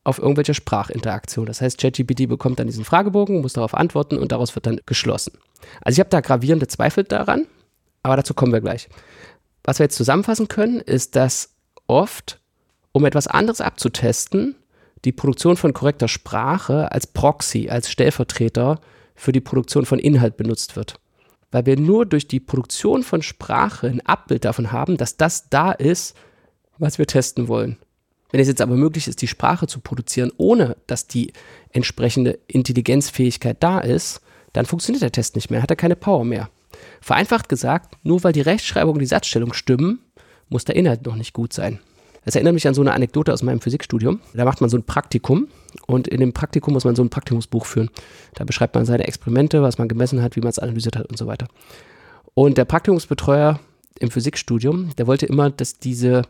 auf 0.09 0.19
irgendwelche 0.19 0.55
Sprachinteraktion. 0.55 1.45
Das 1.45 1.61
heißt, 1.61 1.79
ChatGPT 1.79 2.29
bekommt 2.29 2.59
dann 2.59 2.67
diesen 2.67 2.85
Fragebogen, 2.85 3.43
muss 3.43 3.53
darauf 3.53 3.75
antworten 3.75 4.17
und 4.17 4.33
daraus 4.33 4.55
wird 4.55 4.67
dann 4.67 4.81
geschlossen. 4.87 5.33
Also 5.83 5.97
ich 5.97 6.00
habe 6.00 6.09
da 6.09 6.21
gravierende 6.21 6.67
Zweifel 6.67 7.05
daran, 7.05 7.47
aber 8.03 8.17
dazu 8.17 8.33
kommen 8.33 8.53
wir 8.53 8.62
gleich. 8.62 8.88
Was 9.65 9.79
wir 9.79 9.85
jetzt 9.85 9.97
zusammenfassen 9.97 10.49
können, 10.49 10.81
ist, 10.81 11.15
dass 11.15 11.55
oft, 11.87 12.41
um 12.93 13.05
etwas 13.05 13.27
anderes 13.27 13.61
abzutesten, 13.61 14.57
die 15.05 15.12
Produktion 15.12 15.59
von 15.59 15.75
korrekter 15.75 16.09
Sprache 16.09 16.91
als 16.91 17.07
Proxy, 17.07 17.69
als 17.69 17.91
Stellvertreter 17.91 18.81
für 19.15 19.33
die 19.33 19.43
Produktion 19.43 19.85
von 19.85 19.99
Inhalt 19.99 20.38
benutzt 20.38 20.75
wird. 20.75 20.99
Weil 21.50 21.67
wir 21.67 21.79
nur 21.79 22.07
durch 22.07 22.27
die 22.27 22.41
Produktion 22.41 23.03
von 23.03 23.21
Sprache 23.21 23.88
ein 23.88 24.00
Abbild 24.00 24.47
davon 24.47 24.73
haben, 24.73 24.97
dass 24.97 25.19
das 25.19 25.50
da 25.50 25.71
ist, 25.71 26.17
was 26.79 26.99
wir 26.99 27.07
testen 27.07 27.47
wollen. 27.49 27.77
Wenn 28.31 28.41
es 28.41 28.49
jetzt 28.49 28.61
aber 28.61 28.77
möglich 28.77 29.09
ist, 29.09 29.23
die 29.23 29.29
Sprache 29.29 29.67
zu 29.67 29.81
produzieren, 29.81 30.31
ohne 30.37 30.77
dass 30.87 31.07
die 31.07 31.33
entsprechende 31.73 32.39
Intelligenzfähigkeit 32.47 33.57
da 33.61 33.79
ist, 33.79 34.21
dann 34.53 34.67
funktioniert 34.67 35.03
der 35.03 35.13
Test 35.13 35.35
nicht 35.35 35.51
mehr, 35.51 35.63
hat 35.63 35.71
er 35.71 35.77
keine 35.77 35.97
Power 35.97 36.25
mehr. 36.25 36.51
Vereinfacht 37.01 37.49
gesagt, 37.49 37.97
nur 38.03 38.23
weil 38.25 38.33
die 38.33 38.41
Rechtschreibung 38.41 38.95
und 38.95 39.01
die 39.01 39.07
Satzstellung 39.07 39.53
stimmen, 39.53 40.01
muss 40.49 40.65
der 40.65 40.77
Inhalt 40.77 41.07
noch 41.07 41.17
nicht 41.17 41.33
gut 41.33 41.53
sein. 41.53 41.81
Das 42.25 42.35
erinnert 42.35 42.55
mich 42.55 42.69
an 42.69 42.75
so 42.75 42.83
eine 42.83 42.93
Anekdote 42.93 43.33
aus 43.33 43.43
meinem 43.43 43.61
Physikstudium. 43.61 44.21
Da 44.35 44.45
macht 44.45 44.61
man 44.61 44.69
so 44.69 44.77
ein 44.77 44.83
Praktikum 44.83 45.49
Und 45.87 46.09
in 46.09 46.21
dem 46.21 46.33
Praktikum 46.33 46.75
muss 46.75 46.85
man 46.85 46.95
so 46.95 47.03
ein 47.03 47.11
Praktikumsbuch 47.11 47.65
führen. 47.65 47.91
Da 48.35 48.45
beschreibt 48.45 48.75
man 48.75 48.85
seine 48.85 49.07
Experimente, 49.07 49.63
was 49.63 49.79
man 49.79 49.89
gemessen 49.89 50.23
hat, 50.23 50.37
wie 50.37 50.41
man 50.41 50.51
es 50.51 50.59
analysiert 50.59 50.97
hat 50.97 51.07
und 51.07 51.17
so 51.17 51.27
weiter. 51.27 51.49
Und 52.35 52.59
der 52.59 52.67
Praktikumsbetreuer 52.67 53.61
im 53.99 54.11
Physikstudium, 54.11 54.95
der 54.97 55.07
wollte 55.07 55.27
immer, 55.27 55.51
dass 55.51 55.79
diese 55.79 56.23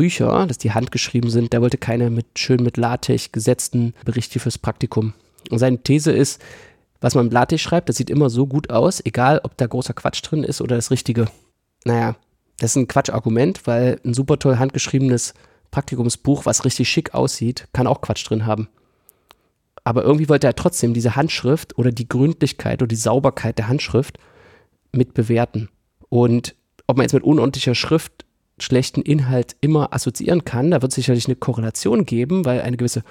Bücher, 0.00 0.46
dass 0.46 0.56
die 0.56 0.72
handgeschrieben 0.72 1.28
sind, 1.28 1.52
der 1.52 1.60
wollte 1.60 1.76
keine 1.76 2.08
mit 2.08 2.38
schön 2.38 2.62
mit 2.62 2.78
LaTeX 2.78 3.32
gesetzten 3.32 3.92
Berichte 4.06 4.38
fürs 4.38 4.56
Praktikum. 4.56 5.12
Und 5.50 5.58
seine 5.58 5.82
These 5.82 6.10
ist, 6.10 6.40
was 7.02 7.14
man 7.14 7.26
mit 7.26 7.34
LaTeX 7.34 7.60
schreibt, 7.60 7.90
das 7.90 7.96
sieht 7.96 8.08
immer 8.08 8.30
so 8.30 8.46
gut 8.46 8.70
aus, 8.70 9.04
egal 9.04 9.42
ob 9.44 9.58
da 9.58 9.66
großer 9.66 9.92
Quatsch 9.92 10.22
drin 10.22 10.42
ist 10.42 10.62
oder 10.62 10.74
das 10.74 10.90
Richtige. 10.90 11.26
Naja, 11.84 12.16
das 12.56 12.70
ist 12.70 12.76
ein 12.76 12.88
Quatschargument, 12.88 13.66
weil 13.66 14.00
ein 14.02 14.14
super 14.14 14.38
toll 14.38 14.56
handgeschriebenes 14.56 15.34
Praktikumsbuch, 15.70 16.46
was 16.46 16.64
richtig 16.64 16.88
schick 16.88 17.12
aussieht, 17.12 17.68
kann 17.74 17.86
auch 17.86 18.00
Quatsch 18.00 18.26
drin 18.26 18.46
haben. 18.46 18.70
Aber 19.84 20.02
irgendwie 20.02 20.30
wollte 20.30 20.46
er 20.46 20.56
trotzdem 20.56 20.94
diese 20.94 21.14
Handschrift 21.14 21.76
oder 21.76 21.92
die 21.92 22.08
Gründlichkeit 22.08 22.80
oder 22.80 22.88
die 22.88 22.96
Sauberkeit 22.96 23.58
der 23.58 23.68
Handschrift 23.68 24.16
mit 24.92 25.12
bewerten. 25.12 25.68
Und 26.08 26.54
ob 26.86 26.96
man 26.96 27.04
jetzt 27.04 27.12
mit 27.12 27.22
unordentlicher 27.22 27.74
Schrift 27.74 28.24
schlechten 28.62 29.02
Inhalt 29.02 29.56
immer 29.60 29.92
assoziieren 29.92 30.44
kann, 30.44 30.70
da 30.70 30.82
wird 30.82 30.92
sicherlich 30.92 31.26
eine 31.26 31.36
Korrelation 31.36 32.06
geben, 32.06 32.44
weil 32.44 32.62
eine 32.62 32.76
gewisse 32.76 33.02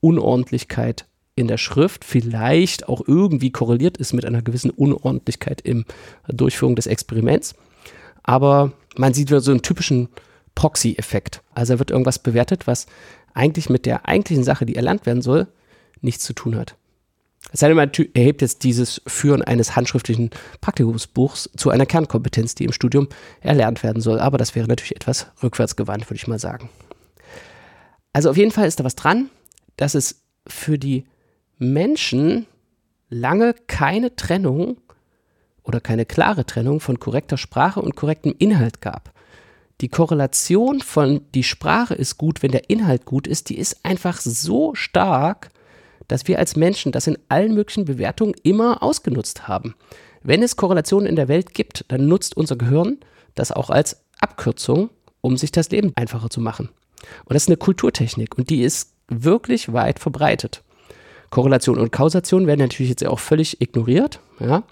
Unordentlichkeit 0.00 1.06
in 1.34 1.48
der 1.48 1.58
Schrift 1.58 2.04
vielleicht 2.04 2.88
auch 2.88 3.02
irgendwie 3.06 3.52
korreliert 3.52 3.96
ist 3.96 4.12
mit 4.12 4.24
einer 4.24 4.42
gewissen 4.42 4.70
Unordentlichkeit 4.70 5.64
der 5.64 5.84
Durchführung 6.26 6.74
des 6.74 6.86
Experiments. 6.86 7.54
Aber 8.24 8.72
man 8.96 9.14
sieht 9.14 9.30
wieder 9.30 9.40
so 9.40 9.52
einen 9.52 9.62
typischen 9.62 10.08
Proxy-Effekt. 10.56 11.42
Also 11.54 11.78
wird 11.78 11.92
irgendwas 11.92 12.18
bewertet, 12.18 12.66
was 12.66 12.86
eigentlich 13.34 13.70
mit 13.70 13.86
der 13.86 14.08
eigentlichen 14.08 14.42
Sache, 14.42 14.66
die 14.66 14.74
erlernt 14.74 15.06
werden 15.06 15.22
soll, 15.22 15.46
nichts 16.00 16.24
zu 16.24 16.32
tun 16.32 16.56
hat. 16.56 16.76
Es 17.52 17.60
sei 17.60 17.68
denn, 17.68 17.76
man 17.76 17.90
erhebt 18.14 18.42
jetzt 18.42 18.62
dieses 18.64 19.00
Führen 19.06 19.42
eines 19.42 19.74
handschriftlichen 19.74 20.30
Praktikumsbuchs 20.60 21.50
zu 21.56 21.70
einer 21.70 21.86
Kernkompetenz, 21.86 22.54
die 22.54 22.64
im 22.64 22.72
Studium 22.72 23.08
erlernt 23.40 23.82
werden 23.82 24.02
soll. 24.02 24.20
Aber 24.20 24.36
das 24.36 24.54
wäre 24.54 24.68
natürlich 24.68 24.96
etwas 24.96 25.28
rückwärtsgewandt, 25.42 26.04
würde 26.06 26.16
ich 26.16 26.28
mal 26.28 26.38
sagen. 26.38 26.68
Also 28.12 28.30
auf 28.30 28.36
jeden 28.36 28.50
Fall 28.50 28.66
ist 28.66 28.80
da 28.80 28.84
was 28.84 28.96
dran, 28.96 29.30
dass 29.76 29.94
es 29.94 30.22
für 30.46 30.78
die 30.78 31.06
Menschen 31.58 32.46
lange 33.08 33.54
keine 33.66 34.14
Trennung 34.14 34.78
oder 35.62 35.80
keine 35.80 36.04
klare 36.04 36.44
Trennung 36.44 36.80
von 36.80 36.98
korrekter 36.98 37.36
Sprache 37.38 37.80
und 37.80 37.96
korrektem 37.96 38.34
Inhalt 38.38 38.80
gab. 38.80 39.12
Die 39.80 39.88
Korrelation 39.88 40.80
von 40.80 41.20
die 41.34 41.44
Sprache 41.44 41.94
ist 41.94 42.18
gut, 42.18 42.42
wenn 42.42 42.50
der 42.50 42.68
Inhalt 42.68 43.04
gut 43.04 43.26
ist, 43.26 43.48
die 43.48 43.58
ist 43.58 43.84
einfach 43.84 44.20
so 44.20 44.74
stark, 44.74 45.50
dass 46.08 46.26
wir 46.26 46.38
als 46.38 46.56
Menschen 46.56 46.92
das 46.92 47.06
in 47.06 47.18
allen 47.28 47.54
möglichen 47.54 47.84
Bewertungen 47.84 48.34
immer 48.42 48.82
ausgenutzt 48.82 49.46
haben. 49.46 49.74
Wenn 50.22 50.42
es 50.42 50.56
Korrelationen 50.56 51.06
in 51.06 51.16
der 51.16 51.28
Welt 51.28 51.54
gibt, 51.54 51.84
dann 51.88 52.08
nutzt 52.08 52.36
unser 52.36 52.56
Gehirn 52.56 52.98
das 53.34 53.52
auch 53.52 53.70
als 53.70 54.04
Abkürzung, 54.20 54.90
um 55.20 55.36
sich 55.36 55.52
das 55.52 55.70
Leben 55.70 55.92
einfacher 55.94 56.30
zu 56.30 56.40
machen. 56.40 56.70
Und 57.24 57.34
das 57.34 57.44
ist 57.44 57.48
eine 57.48 57.56
Kulturtechnik 57.56 58.36
und 58.36 58.50
die 58.50 58.62
ist 58.62 58.92
wirklich 59.08 59.72
weit 59.72 60.00
verbreitet. 60.00 60.62
Korrelation 61.30 61.78
und 61.78 61.92
Kausation 61.92 62.46
werden 62.46 62.60
natürlich 62.60 62.90
jetzt 62.90 63.06
auch 63.06 63.18
völlig 63.18 63.60
ignoriert. 63.60 64.20
Ja? 64.40 64.64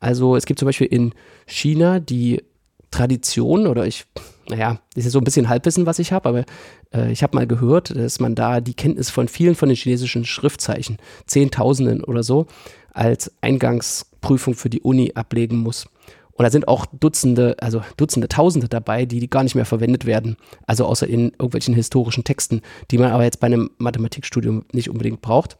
Also 0.00 0.36
es 0.36 0.46
gibt 0.46 0.58
zum 0.58 0.66
Beispiel 0.66 0.86
in 0.86 1.12
China 1.46 2.00
die 2.00 2.42
Tradition 2.90 3.66
oder 3.66 3.86
ich, 3.86 4.06
naja, 4.48 4.80
das 4.94 5.06
ist 5.06 5.12
so 5.12 5.18
ein 5.18 5.24
bisschen 5.24 5.48
Halbwissen, 5.48 5.86
was 5.86 5.98
ich 5.98 6.12
habe, 6.12 6.28
aber 6.28 6.44
äh, 6.92 7.10
ich 7.12 7.22
habe 7.22 7.36
mal 7.36 7.46
gehört, 7.46 7.94
dass 7.96 8.20
man 8.20 8.34
da 8.34 8.60
die 8.60 8.74
Kenntnis 8.74 9.10
von 9.10 9.28
vielen 9.28 9.54
von 9.54 9.68
den 9.68 9.76
chinesischen 9.76 10.24
Schriftzeichen, 10.24 10.98
Zehntausenden 11.26 12.04
oder 12.04 12.22
so, 12.22 12.46
als 12.92 13.32
Eingangsprüfung 13.40 14.54
für 14.54 14.70
die 14.70 14.80
Uni 14.80 15.12
ablegen 15.14 15.58
muss. 15.58 15.86
Und 16.36 16.42
da 16.42 16.50
sind 16.50 16.66
auch 16.66 16.86
Dutzende, 16.86 17.56
also 17.60 17.82
Dutzende, 17.96 18.28
Tausende 18.28 18.68
dabei, 18.68 19.06
die, 19.06 19.20
die 19.20 19.30
gar 19.30 19.44
nicht 19.44 19.54
mehr 19.54 19.64
verwendet 19.64 20.04
werden. 20.04 20.36
Also 20.66 20.84
außer 20.84 21.06
in 21.06 21.30
irgendwelchen 21.30 21.74
historischen 21.74 22.24
Texten, 22.24 22.60
die 22.90 22.98
man 22.98 23.12
aber 23.12 23.22
jetzt 23.22 23.38
bei 23.38 23.46
einem 23.46 23.70
Mathematikstudium 23.78 24.64
nicht 24.72 24.90
unbedingt 24.90 25.22
braucht. 25.22 25.56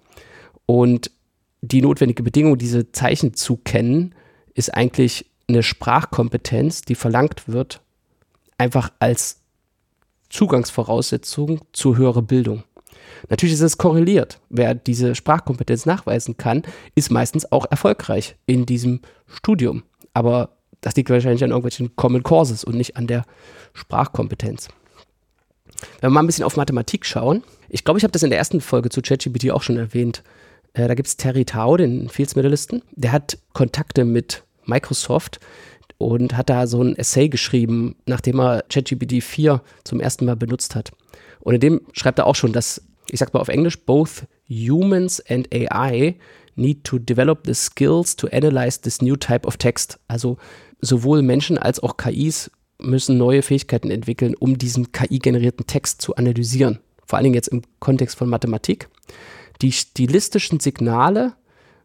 Und 0.66 1.12
die 1.62 1.80
notwendige 1.80 2.22
Bedingung, 2.22 2.58
diese 2.58 2.90
Zeichen 2.90 3.34
zu 3.34 3.56
kennen, 3.56 4.14
ist 4.54 4.74
eigentlich 4.74 5.26
eine 5.48 5.62
Sprachkompetenz, 5.62 6.82
die 6.82 6.94
verlangt 6.94 7.46
wird, 7.46 7.80
einfach 8.58 8.92
als 8.98 9.40
Zugangsvoraussetzung 10.30 11.60
zu 11.72 11.96
höherer 11.96 12.22
Bildung. 12.22 12.64
Natürlich 13.28 13.54
ist 13.54 13.60
es 13.60 13.78
korreliert. 13.78 14.40
Wer 14.50 14.74
diese 14.74 15.14
Sprachkompetenz 15.14 15.86
nachweisen 15.86 16.36
kann, 16.36 16.62
ist 16.94 17.10
meistens 17.10 17.50
auch 17.50 17.66
erfolgreich 17.70 18.36
in 18.46 18.66
diesem 18.66 19.00
Studium. 19.26 19.84
Aber 20.12 20.56
das 20.80 20.96
liegt 20.96 21.10
wahrscheinlich 21.10 21.42
an 21.44 21.50
irgendwelchen 21.50 21.96
Common 21.96 22.22
Courses 22.22 22.64
und 22.64 22.76
nicht 22.76 22.96
an 22.96 23.06
der 23.06 23.24
Sprachkompetenz. 23.72 24.68
Wenn 26.00 26.10
wir 26.10 26.14
mal 26.14 26.20
ein 26.20 26.26
bisschen 26.26 26.44
auf 26.44 26.56
Mathematik 26.56 27.06
schauen, 27.06 27.42
ich 27.68 27.84
glaube, 27.84 27.98
ich 27.98 28.04
habe 28.04 28.12
das 28.12 28.22
in 28.22 28.30
der 28.30 28.38
ersten 28.38 28.60
Folge 28.60 28.90
zu 28.90 29.02
ChatGPT 29.02 29.50
auch 29.50 29.62
schon 29.62 29.76
erwähnt. 29.76 30.22
Äh, 30.74 30.88
da 30.88 30.94
gibt 30.94 31.08
es 31.08 31.16
Terry 31.16 31.44
Tao, 31.44 31.76
den 31.76 32.08
Fields-Medalisten, 32.08 32.82
der 32.92 33.12
hat 33.12 33.38
Kontakte 33.52 34.04
mit 34.04 34.44
Microsoft 34.66 35.40
und 36.04 36.36
hat 36.36 36.50
da 36.50 36.66
so 36.66 36.82
ein 36.82 36.96
Essay 36.96 37.28
geschrieben, 37.28 37.96
nachdem 38.06 38.38
er 38.38 38.62
ChatGPT 38.68 39.22
4 39.22 39.62
zum 39.84 40.00
ersten 40.00 40.26
Mal 40.26 40.36
benutzt 40.36 40.74
hat. 40.74 40.92
Und 41.40 41.54
in 41.54 41.60
dem 41.60 41.80
schreibt 41.92 42.18
er 42.18 42.26
auch 42.26 42.34
schon, 42.34 42.52
dass, 42.52 42.82
ich 43.10 43.18
sag 43.18 43.32
mal 43.32 43.40
auf 43.40 43.48
Englisch, 43.48 43.84
both 43.84 44.24
humans 44.48 45.22
and 45.28 45.48
AI 45.54 46.16
need 46.56 46.84
to 46.84 46.98
develop 46.98 47.46
the 47.46 47.54
skills 47.54 48.16
to 48.16 48.28
analyze 48.28 48.80
this 48.80 49.00
new 49.00 49.16
type 49.16 49.46
of 49.46 49.56
text. 49.56 49.98
Also 50.06 50.36
sowohl 50.80 51.22
Menschen 51.22 51.56
als 51.56 51.80
auch 51.80 51.96
KIs 51.96 52.50
müssen 52.78 53.16
neue 53.16 53.42
Fähigkeiten 53.42 53.90
entwickeln, 53.90 54.34
um 54.38 54.58
diesen 54.58 54.92
KI-generierten 54.92 55.66
Text 55.66 56.02
zu 56.02 56.16
analysieren. 56.16 56.80
Vor 57.06 57.16
allen 57.16 57.24
Dingen 57.24 57.34
jetzt 57.34 57.48
im 57.48 57.62
Kontext 57.80 58.16
von 58.16 58.28
Mathematik 58.28 58.88
die 59.62 59.72
stilistischen 59.72 60.60
Signale, 60.60 61.32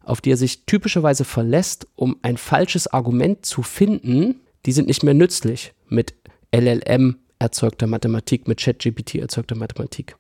auf 0.04 0.22
die 0.22 0.32
er 0.32 0.38
sich 0.38 0.66
typischerweise 0.66 1.26
verlässt, 1.26 1.88
um 1.96 2.18
ein 2.22 2.38
falsches 2.38 2.88
Argument 2.88 3.46
zu 3.46 3.62
finden, 3.62 4.42
die 4.66 4.72
sind 4.72 4.88
nicht 4.88 5.04
mehr 5.04 5.14
nützlich 5.14 5.74
mit 5.88 6.14
LLM 6.54 7.18
erzeugter 7.38 7.88
Mathematik, 7.88 8.48
mit 8.48 8.60
ChatGPT 8.60 9.16
erzeugter 9.16 9.56
Mathematik. 9.56 10.18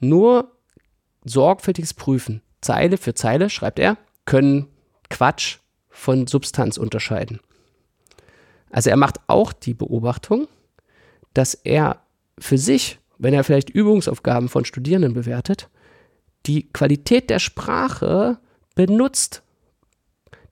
Nur 0.00 0.52
sorgfältiges 1.24 1.94
Prüfen, 1.94 2.42
Zeile 2.60 2.96
für 2.96 3.14
Zeile, 3.14 3.50
schreibt 3.50 3.78
er, 3.78 3.98
können 4.24 4.68
Quatsch 5.10 5.58
von 5.88 6.26
Substanz 6.26 6.76
unterscheiden. 6.76 7.40
Also 8.70 8.90
er 8.90 8.96
macht 8.96 9.20
auch 9.26 9.52
die 9.52 9.74
Beobachtung, 9.74 10.48
dass 11.34 11.54
er 11.54 12.02
für 12.38 12.58
sich, 12.58 12.98
wenn 13.18 13.34
er 13.34 13.44
vielleicht 13.44 13.70
Übungsaufgaben 13.70 14.48
von 14.48 14.64
Studierenden 14.64 15.14
bewertet, 15.14 15.68
die 16.46 16.70
Qualität 16.72 17.30
der 17.30 17.38
Sprache 17.38 18.38
benutzt. 18.78 19.42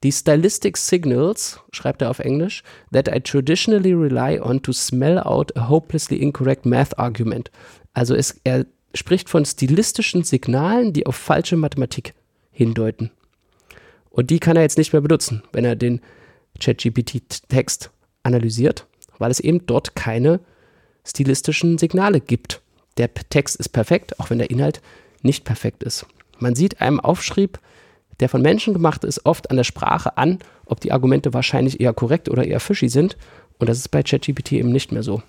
Die 0.02 0.11
Stylistic 0.11 0.76
Signals, 0.76 1.61
schreibt 1.71 2.02
er 2.02 2.11
auf 2.11 2.18
Englisch, 2.18 2.64
that 2.92 3.09
I 3.09 3.21
traditionally 3.21 3.92
rely 3.92 4.40
on 4.40 4.61
to 4.62 4.73
smell 4.73 5.21
out 5.21 5.56
a 5.56 5.68
hopelessly 5.68 6.16
incorrect 6.16 6.66
math 6.66 6.99
argument. 6.99 7.52
Also 7.95 8.16
es, 8.16 8.40
er 8.42 8.66
spricht 8.95 9.30
von 9.30 9.45
stilistischen 9.45 10.25
Signalen, 10.25 10.92
die 10.92 11.06
auf 11.06 11.14
falsche 11.14 11.56
Mathematik 11.56 12.14
hindeuten. 12.50 13.12
Und 14.11 14.30
die 14.30 14.40
kann 14.40 14.56
er 14.56 14.62
jetzt 14.62 14.76
nicht 14.76 14.92
mehr 14.92 15.02
benutzen, 15.02 15.45
wenn 15.52 15.64
er 15.64 15.76
den 15.76 16.00
ChatGPT-Text 16.59 17.90
analysiert, 18.25 18.87
weil 19.18 19.30
es 19.30 19.38
eben 19.38 19.66
dort 19.66 19.95
keine 19.95 20.40
stilistischen 21.04 21.78
Signale 21.78 22.21
gibt. 22.21 22.61
Der 22.97 23.14
Text 23.14 23.54
ist 23.54 23.68
perfekt, 23.68 24.18
auch 24.18 24.30
wenn 24.30 24.38
der 24.38 24.50
Inhalt 24.50 24.80
nicht 25.23 25.45
perfekt 25.45 25.85
ist. 25.85 26.06
Man 26.40 26.56
sieht 26.56 26.80
einem 26.80 26.99
Aufschrieb, 26.99 27.61
der 28.21 28.29
von 28.29 28.43
Menschen 28.43 28.73
gemacht 28.73 29.05
ist, 29.05 29.25
oft 29.27 29.51
an 29.51 29.57
der 29.57 29.65
Sprache 29.65 30.17
an, 30.17 30.39
ob 30.65 30.81
die 30.81 30.93
Argumente 30.93 31.35
wahrscheinlich 31.35 31.81
eher 31.81 31.93
korrekt 31.93 32.29
oder 32.29 32.45
eher 32.45 32.61
fishy 32.61 32.89
sind. 32.89 33.17
Und 33.59 33.69
das 33.69 33.79
ist 33.79 33.89
bei 33.89 34.03
ChatGPT 34.03 34.53
eben 34.53 34.73
nicht 34.73 34.93
mehr 34.93 35.03
so. 35.03 35.23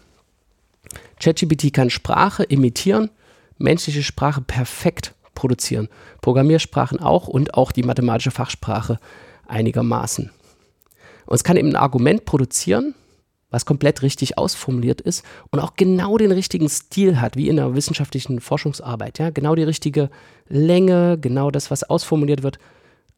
ChatGPT 1.20 1.74
kann 1.74 1.90
Sprache 1.90 2.44
imitieren, 2.44 3.10
menschliche 3.58 4.04
Sprache 4.04 4.42
perfekt 4.42 5.14
produzieren. 5.36 5.90
Programmiersprachen 6.22 7.00
auch 7.00 7.28
und 7.28 7.54
auch 7.54 7.72
die 7.72 7.84
mathematische 7.84 8.32
Fachsprache 8.32 9.00
einigermaßen. 9.48 10.32
Und 11.26 11.36
es 11.36 11.44
kann 11.44 11.58
eben 11.58 11.70
ein 11.70 11.76
Argument 11.76 12.26
produzieren, 12.26 12.96
was 13.50 13.66
komplett 13.66 14.02
richtig 14.02 14.38
ausformuliert 14.38 15.00
ist 15.02 15.24
und 15.52 15.60
auch 15.60 15.76
genau 15.76 16.18
den 16.18 16.32
richtigen 16.32 16.68
Stil 16.70 17.22
hat, 17.22 17.38
wie 17.38 17.48
in 17.48 17.60
einer 17.60 17.76
wissenschaftlichen 17.76 18.42
Forschungsarbeit. 18.42 19.20
Ja? 19.20 19.30
Genau 19.30 19.56
die 19.56 19.64
richtige 19.64 20.10
Länge, 20.48 21.18
genau 21.20 21.50
das, 21.52 21.72
was 21.72 21.84
ausformuliert 21.84 22.44
wird. 22.44 22.60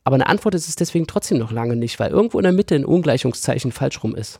Aber 0.03 0.15
eine 0.15 0.27
Antwort 0.27 0.55
ist 0.55 0.69
es 0.69 0.75
deswegen 0.75 1.07
trotzdem 1.07 1.39
noch 1.39 1.51
lange 1.51 1.75
nicht, 1.75 2.00
weil 2.00 2.12
irgendwo 2.12 2.39
in 2.39 2.43
der 2.43 2.53
Mitte 2.53 2.75
ein 2.75 2.86
Ungleichungszeichen 2.86 3.71
falsch 3.71 4.03
rum 4.03 4.15
ist. 4.15 4.39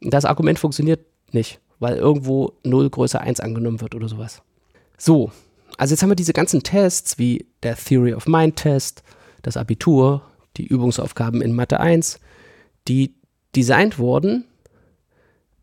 Das 0.00 0.24
Argument 0.24 0.58
funktioniert 0.58 1.00
nicht, 1.30 1.60
weil 1.78 1.96
irgendwo 1.96 2.52
0 2.64 2.90
größer 2.90 3.20
1 3.20 3.40
angenommen 3.40 3.80
wird 3.80 3.94
oder 3.94 4.08
sowas. 4.08 4.42
So, 4.98 5.30
Also 5.76 5.94
jetzt 5.94 6.02
haben 6.02 6.10
wir 6.10 6.16
diese 6.16 6.32
ganzen 6.32 6.62
Tests 6.62 7.18
wie 7.18 7.46
der 7.62 7.76
Theory 7.76 8.14
of 8.14 8.26
Mind 8.26 8.56
Test, 8.56 9.02
das 9.42 9.56
Abitur, 9.56 10.22
die 10.56 10.66
Übungsaufgaben 10.66 11.40
in 11.42 11.54
Mathe 11.54 11.80
1, 11.80 12.20
die 12.88 13.14
designt 13.56 13.98
wurden, 13.98 14.44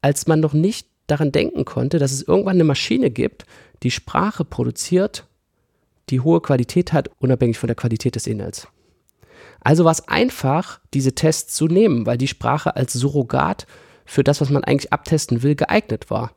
als 0.02 0.28
man 0.28 0.40
noch 0.40 0.54
nicht 0.54 0.88
daran 1.08 1.32
denken 1.32 1.66
konnte, 1.66 2.00
dass 2.00 2.12
es 2.12 2.22
irgendwann 2.22 2.56
eine 2.56 2.64
Maschine 2.64 3.10
gibt, 3.12 3.46
die 3.84 3.92
Sprache 3.92 4.46
produziert, 4.46 5.26
die 6.10 6.22
hohe 6.22 6.42
Qualität 6.42 6.94
hat, 6.94 7.10
unabhängig 7.20 7.58
von 7.58 7.68
der 7.68 7.76
Qualität 7.76 8.16
des 8.16 8.28
Inhalts. 8.28 8.68
Also 9.62 9.86
war 9.86 9.92
es 9.92 10.08
einfach, 10.08 10.80
diese 10.94 11.14
Tests 11.14 11.54
zu 11.54 11.68
nehmen, 11.68 12.06
weil 12.06 12.18
die 12.18 12.28
Sprache 12.28 12.76
als 12.76 12.94
Surrogat 12.94 13.68
für 14.06 14.24
das, 14.24 14.42
was 14.42 14.50
man 14.50 14.64
eigentlich 14.64 14.94
abtesten 14.94 15.44
will, 15.44 15.56
geeignet 15.56 16.10
war. 16.10 16.34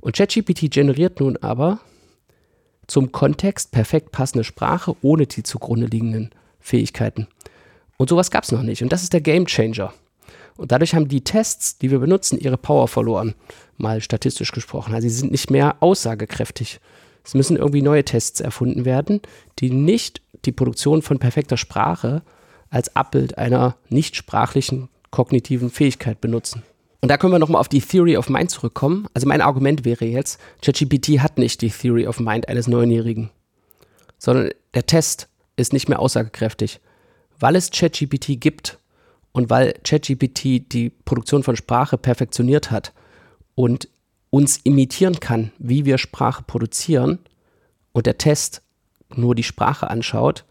Und 0.00 0.16
ChatGPT 0.16 0.70
generiert 0.70 1.20
nun 1.20 1.36
aber 1.38 1.80
zum 2.86 3.12
Kontext 3.12 3.70
perfekt 3.72 4.12
passende 4.12 4.44
Sprache 4.44 4.94
ohne 5.02 5.26
die 5.26 5.42
zugrunde 5.42 5.86
liegenden 5.86 6.30
Fähigkeiten. 6.60 7.26
Und 7.96 8.08
sowas 8.08 8.30
gab 8.30 8.44
es 8.44 8.52
noch 8.52 8.62
nicht. 8.62 8.82
Und 8.82 8.92
das 8.92 9.02
ist 9.02 9.12
der 9.12 9.20
Game 9.20 9.46
Changer. 9.46 9.94
Und 10.56 10.72
dadurch 10.72 10.94
haben 10.94 11.08
die 11.08 11.24
Tests, 11.24 11.78
die 11.78 11.90
wir 11.90 11.98
benutzen, 11.98 12.38
ihre 12.38 12.58
Power 12.58 12.88
verloren, 12.88 13.34
mal 13.78 14.00
statistisch 14.00 14.52
gesprochen. 14.52 14.94
Also 14.94 15.08
sie 15.08 15.14
sind 15.14 15.32
nicht 15.32 15.50
mehr 15.50 15.76
aussagekräftig. 15.80 16.80
Es 17.24 17.34
müssen 17.34 17.56
irgendwie 17.56 17.82
neue 17.82 18.04
Tests 18.04 18.40
erfunden 18.40 18.84
werden, 18.84 19.20
die 19.58 19.70
nicht 19.70 20.22
die 20.44 20.52
Produktion 20.52 21.02
von 21.02 21.18
perfekter 21.18 21.56
Sprache 21.56 22.22
als 22.70 22.94
Abbild 22.96 23.38
einer 23.38 23.76
nicht 23.88 24.16
sprachlichen 24.16 24.88
kognitiven 25.10 25.70
Fähigkeit 25.70 26.20
benutzen. 26.20 26.62
Und 27.00 27.10
da 27.10 27.16
können 27.16 27.32
wir 27.32 27.38
nochmal 27.38 27.60
auf 27.60 27.68
die 27.68 27.80
Theory 27.80 28.16
of 28.16 28.28
Mind 28.28 28.50
zurückkommen. 28.50 29.06
Also 29.12 29.26
mein 29.26 29.40
Argument 29.40 29.84
wäre 29.84 30.04
jetzt, 30.04 30.40
ChatGPT 30.62 31.20
hat 31.20 31.36
nicht 31.36 31.60
die 31.60 31.70
Theory 31.70 32.06
of 32.06 32.20
Mind 32.20 32.48
eines 32.48 32.68
Neunjährigen, 32.68 33.30
sondern 34.18 34.50
der 34.74 34.86
Test 34.86 35.28
ist 35.56 35.72
nicht 35.72 35.88
mehr 35.88 35.98
aussagekräftig. 35.98 36.80
Weil 37.38 37.56
es 37.56 37.70
ChatGPT 37.70 38.40
gibt 38.40 38.78
und 39.32 39.50
weil 39.50 39.74
ChatGPT 39.84 40.72
die 40.72 40.92
Produktion 41.04 41.42
von 41.42 41.56
Sprache 41.56 41.98
perfektioniert 41.98 42.70
hat 42.70 42.92
und 43.54 43.88
uns 44.30 44.58
imitieren 44.58 45.20
kann, 45.20 45.52
wie 45.58 45.84
wir 45.84 45.98
Sprache 45.98 46.42
produzieren 46.46 47.18
und 47.92 48.06
der 48.06 48.18
Test 48.18 48.62
nur 49.14 49.34
die 49.34 49.42
Sprache 49.42 49.90
anschaut, 49.90 50.44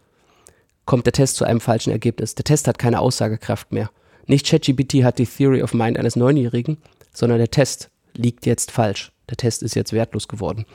kommt 0.84 1.06
der 1.06 1.12
Test 1.12 1.36
zu 1.36 1.44
einem 1.44 1.60
falschen 1.60 1.90
Ergebnis. 1.90 2.34
Der 2.34 2.44
Test 2.44 2.68
hat 2.68 2.78
keine 2.78 3.00
Aussagekraft 3.00 3.72
mehr. 3.72 3.90
Nicht 4.26 4.46
ChatGPT 4.46 5.04
hat 5.04 5.18
die 5.18 5.26
Theory 5.26 5.62
of 5.62 5.74
Mind 5.74 5.98
eines 5.98 6.16
Neunjährigen, 6.16 6.78
sondern 7.12 7.38
der 7.38 7.50
Test 7.50 7.90
liegt 8.14 8.46
jetzt 8.46 8.70
falsch. 8.70 9.12
Der 9.28 9.36
Test 9.36 9.62
ist 9.62 9.74
jetzt 9.74 9.92
wertlos 9.92 10.28
geworden. 10.28 10.66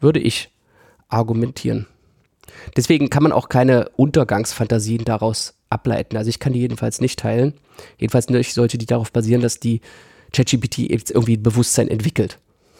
Würde 0.00 0.20
ich 0.20 0.50
argumentieren. 1.08 1.86
Deswegen 2.76 3.10
kann 3.10 3.22
man 3.22 3.32
auch 3.32 3.48
keine 3.48 3.88
Untergangsfantasien 3.90 5.04
daraus 5.04 5.54
ableiten. 5.72 6.16
Also 6.16 6.28
ich 6.28 6.38
kann 6.38 6.52
die 6.52 6.60
jedenfalls 6.60 7.00
nicht 7.00 7.18
teilen. 7.18 7.54
Jedenfalls 7.98 8.26
sollte 8.54 8.78
die 8.78 8.86
darauf 8.86 9.12
basieren, 9.12 9.42
dass 9.42 9.58
die 9.58 9.80
ChatGPT 10.32 10.78
jetzt 10.78 11.10
irgendwie 11.10 11.36
Bewusstsein 11.36 11.88
entwickelt. 11.88 12.38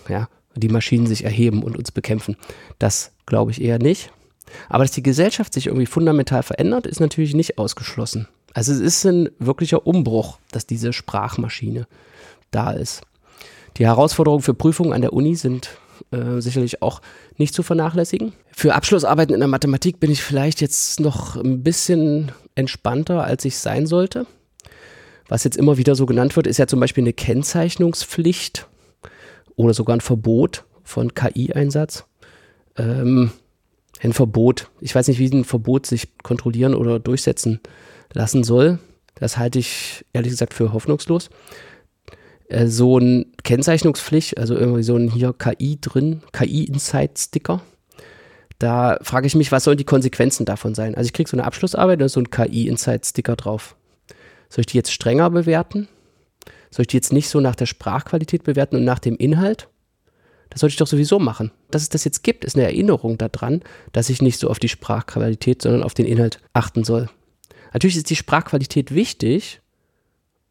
Ja, 0.08 0.28
die 0.54 0.68
Maschinen 0.68 1.06
sich 1.06 1.25
erheben 1.25 1.62
und 1.62 1.76
uns 1.76 1.90
bekämpfen. 1.90 2.37
Das 2.78 3.12
glaube 3.26 3.50
ich 3.50 3.61
eher 3.61 3.78
nicht. 3.78 4.12
Aber 4.68 4.84
dass 4.84 4.92
die 4.92 5.02
Gesellschaft 5.02 5.54
sich 5.54 5.66
irgendwie 5.66 5.87
fundamental 5.87 6.42
verändert, 6.42 6.87
ist 6.87 7.00
natürlich 7.00 7.34
nicht 7.34 7.58
ausgeschlossen. 7.58 8.28
Also 8.54 8.72
es 8.72 8.80
ist 8.80 9.04
ein 9.06 9.30
wirklicher 9.38 9.87
Umbruch, 9.87 10.38
dass 10.50 10.66
diese 10.66 10.92
Sprachmaschine 10.92 11.87
da 12.50 12.72
ist. 12.72 13.02
Die 13.78 13.87
Herausforderungen 13.87 14.42
für 14.42 14.52
Prüfungen 14.52 14.92
an 14.92 15.00
der 15.00 15.14
Uni 15.14 15.34
sind 15.37 15.70
äh, 16.11 16.40
sicherlich 16.40 16.82
auch 16.82 17.00
nicht 17.37 17.54
zu 17.54 17.62
vernachlässigen. 17.62 18.33
Für 18.53 18.74
Abschlussarbeiten 18.74 19.35
in 19.35 19.40
der 19.40 19.48
Mathematik 19.48 20.00
bin 20.00 20.11
ich 20.11 20.22
vielleicht 20.22 20.61
jetzt 20.61 21.00
noch 21.00 21.37
ein 21.37 21.62
bisschen 21.62 22.33
entspannter, 22.55 23.24
als 23.24 23.44
ich 23.44 23.57
sein 23.57 23.87
sollte. 23.87 24.27
Was 25.29 25.44
jetzt 25.44 25.57
immer 25.57 25.79
wieder 25.79 25.94
so 25.94 26.07
genannt 26.07 26.37
wird, 26.37 26.46
ist 26.46 26.59
ja 26.59 26.66
zum 26.66 26.81
Beispiel 26.81 27.05
eine 27.05 27.12
Kennzeichnungspflicht 27.12 28.66
oder 29.57 29.74
sogar 29.74 29.96
ein 29.96 30.00
Verbot 30.00 30.64
von 30.83 31.14
KI-Einsatz. 31.14 32.05
Ähm, 32.77 33.31
ein 34.03 34.12
Verbot. 34.12 34.70
Ich 34.81 34.94
weiß 34.94 35.09
nicht, 35.09 35.18
wie 35.18 35.31
ein 35.31 35.44
Verbot 35.44 35.87
sich 35.87 36.16
kontrollieren 36.22 36.74
oder 36.74 36.98
durchsetzen 36.98 37.61
lassen 38.12 38.44
soll. 38.44 38.79
Das 39.14 39.38
halte 39.38 39.59
ich 39.59 40.05
ehrlich 40.12 40.31
gesagt 40.31 40.55
für 40.55 40.72
hoffnungslos. 40.72 41.31
Äh, 42.53 42.69
so 42.69 42.99
ein 42.99 43.33
Kennzeichnungspflicht, 43.45 44.37
also 44.37 44.55
irgendwie 44.55 44.83
so 44.83 44.95
ein 44.97 45.11
hier 45.11 45.33
KI 45.33 45.79
drin, 45.81 46.23
KI-Insight-Sticker. 46.33 47.62
Da 48.59 48.99
frage 49.03 49.27
ich 49.27 49.35
mich, 49.35 49.51
was 49.51 49.65
sollen 49.65 49.79
die 49.79 49.85
Konsequenzen 49.85 50.45
davon 50.45 50.75
sein? 50.75 50.95
Also 50.95 51.07
ich 51.07 51.15
kriege 51.15 51.29
so 51.29 51.37
eine 51.37 51.45
Abschlussarbeit, 51.45 52.01
ist 52.03 52.12
so 52.12 52.21
ein 52.21 52.31
KI-Insight-Sticker 52.31 53.37
drauf. 53.37 53.75
Soll 54.51 54.61
ich 54.61 54.67
die 54.67 54.77
jetzt 54.77 54.93
strenger 54.93 55.31
bewerten? 55.31 55.88
Soll 56.71 56.83
ich 56.83 56.88
die 56.88 56.97
jetzt 56.99 57.12
nicht 57.12 57.29
so 57.29 57.41
nach 57.41 57.57
der 57.57 57.67
Sprachqualität 57.67 58.45
bewerten 58.45 58.77
und 58.77 58.85
nach 58.85 58.99
dem 58.99 59.17
Inhalt? 59.17 59.69
Das 60.51 60.61
sollte 60.61 60.73
ich 60.73 60.79
doch 60.79 60.87
sowieso 60.87 61.19
machen. 61.19 61.51
Dass 61.71 61.83
es 61.83 61.88
das 61.88 62.05
jetzt 62.05 62.23
gibt, 62.23 62.45
ist 62.45 62.55
eine 62.55 62.67
Erinnerung 62.67 63.17
daran, 63.17 63.62
dass 63.93 64.11
ich 64.11 64.21
nicht 64.21 64.38
so 64.38 64.51
auf 64.51 64.59
die 64.59 64.69
Sprachqualität, 64.69 65.62
sondern 65.62 65.83
auf 65.83 65.95
den 65.95 66.07
Inhalt 66.07 66.38
achten 66.53 66.85
soll. 66.85 67.09
Natürlich 67.73 67.97
ist 67.97 68.11
die 68.11 68.17
Sprachqualität 68.17 68.95
wichtig, 68.95 69.62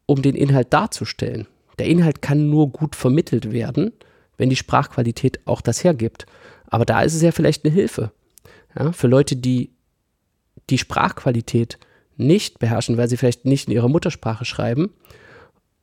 um 0.06 0.20
den 0.20 0.34
Inhalt 0.34 0.72
darzustellen. 0.72 1.46
Der 1.82 1.90
Inhalt 1.90 2.22
kann 2.22 2.48
nur 2.48 2.70
gut 2.70 2.94
vermittelt 2.94 3.50
werden, 3.50 3.90
wenn 4.36 4.48
die 4.48 4.54
Sprachqualität 4.54 5.40
auch 5.46 5.60
das 5.60 5.82
hergibt. 5.82 6.26
Aber 6.68 6.84
da 6.84 7.02
ist 7.02 7.12
es 7.12 7.22
ja 7.22 7.32
vielleicht 7.32 7.64
eine 7.64 7.74
Hilfe. 7.74 8.12
Ja, 8.78 8.92
für 8.92 9.08
Leute, 9.08 9.34
die 9.34 9.72
die 10.70 10.78
Sprachqualität 10.78 11.80
nicht 12.16 12.60
beherrschen, 12.60 12.98
weil 12.98 13.08
sie 13.08 13.16
vielleicht 13.16 13.46
nicht 13.46 13.66
in 13.66 13.74
ihrer 13.74 13.88
Muttersprache 13.88 14.44
schreiben 14.44 14.90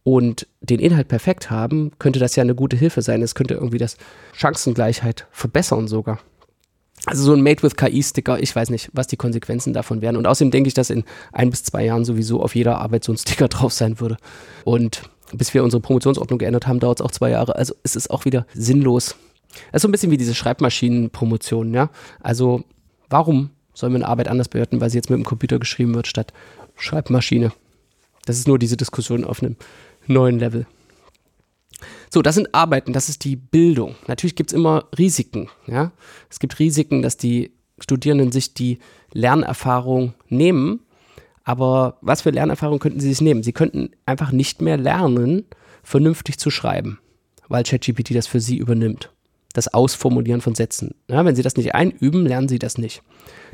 und 0.04 0.48
den 0.62 0.80
Inhalt 0.80 1.10
perfekt 1.10 1.52
haben, 1.52 1.92
könnte 2.00 2.20
das 2.20 2.38
ja 2.38 2.44
eine 2.44 2.56
gute 2.56 2.78
Hilfe 2.78 3.02
sein. 3.02 3.22
Es 3.22 3.36
könnte 3.36 3.56
irgendwie 3.56 3.78
das 3.78 3.98
Chancengleichheit 4.32 5.28
verbessern 5.32 5.90
sogar. 5.90 6.20
Also 7.08 7.24
so 7.24 7.34
ein 7.34 7.42
Made 7.42 7.62
with 7.62 7.76
KI-Sticker, 7.76 8.40
ich 8.40 8.56
weiß 8.56 8.70
nicht, 8.70 8.90
was 8.94 9.08
die 9.08 9.18
Konsequenzen 9.18 9.74
davon 9.74 10.02
wären. 10.02 10.16
Und 10.16 10.28
außerdem 10.28 10.52
denke 10.52 10.70
ich, 10.70 10.74
dass 10.74 10.92
in 10.92 11.04
ein 11.34 11.50
bis 11.50 11.64
zwei 11.64 11.84
Jahren 11.84 12.06
sowieso 12.06 12.42
auf 12.42 12.56
jeder 12.56 12.78
Arbeit 12.78 13.04
so 13.04 13.12
ein 13.12 13.18
Sticker 13.18 13.48
drauf 13.50 13.74
sein 13.74 14.00
würde. 14.00 14.16
Und 14.64 15.02
bis 15.34 15.54
wir 15.54 15.64
unsere 15.64 15.82
Promotionsordnung 15.82 16.40
geändert 16.40 16.68
haben, 16.68 16.80
dauert 16.80 17.00
es 17.00 17.06
auch 17.06 17.12
zwei 17.12 17.32
Jahre. 17.32 17.56
Also 17.56 17.76
es 17.84 17.96
ist 17.96 18.10
auch 18.10 18.26
wieder 18.26 18.46
sinnlos. 18.54 19.16
Es 19.72 19.78
ist 19.78 19.82
so 19.84 19.88
ein 19.88 19.92
bisschen 19.92 20.12
wie 20.12 20.18
diese 20.18 20.36
Schreibmaschinenpromotion, 20.36 21.74
ja. 21.74 21.90
Also 22.20 22.64
warum 23.10 23.50
soll 23.74 23.90
man 23.90 24.04
Arbeit 24.04 24.28
anders 24.28 24.50
bewerten, 24.50 24.82
weil 24.82 24.90
sie 24.90 24.98
jetzt 24.98 25.10
mit 25.10 25.18
dem 25.18 25.26
Computer 25.26 25.60
geschrieben 25.60 25.96
wird 25.96 26.08
statt 26.08 26.34
Schreibmaschine? 26.76 27.52
Das 28.26 28.38
ist 28.38 28.48
nur 28.48 28.60
diese 28.60 28.78
Diskussion 28.78 29.24
auf 29.24 29.42
einem 29.42 29.56
neuen 30.08 30.40
Level. 30.40 30.68
So, 32.12 32.22
das 32.22 32.36
sind 32.36 32.54
Arbeiten, 32.54 32.94
das 32.94 33.10
ist 33.10 33.24
die 33.24 33.36
Bildung. 33.36 33.96
Natürlich 34.08 34.36
gibt 34.36 34.52
es 34.52 34.56
immer 34.56 34.88
Risiken. 34.98 35.50
Ja? 35.68 35.92
Es 36.30 36.40
gibt 36.40 36.60
Risiken, 36.60 37.02
dass 37.02 37.18
die 37.18 37.52
Studierenden 37.80 38.32
sich 38.32 38.54
die 38.54 38.80
Lernerfahrung 39.14 40.14
nehmen 40.28 40.82
aber 41.50 41.98
was 42.02 42.22
für 42.22 42.30
Lernerfahrung 42.30 42.78
könnten 42.78 43.00
Sie 43.00 43.10
sich 43.10 43.22
nehmen? 43.22 43.42
Sie 43.42 43.54
könnten 43.54 43.90
einfach 44.06 44.32
nicht 44.32 44.62
mehr 44.62 44.78
lernen, 44.78 45.46
vernünftig 45.82 46.38
zu 46.38 46.52
schreiben, 46.52 47.00
weil 47.48 47.64
ChatGPT 47.64 48.14
das 48.14 48.28
für 48.28 48.40
Sie 48.40 48.58
übernimmt. 48.58 49.12
Das 49.54 49.68
Ausformulieren 49.68 50.42
von 50.42 50.54
Sätzen. 50.54 50.94
Ja, 51.08 51.26
wenn 51.26 51.36
Sie 51.36 51.42
das 51.42 51.58
nicht 51.58 51.74
einüben, 51.74 52.28
lernen 52.28 52.48
Sie 52.48 52.60
das 52.60 52.78
nicht. 52.78 53.02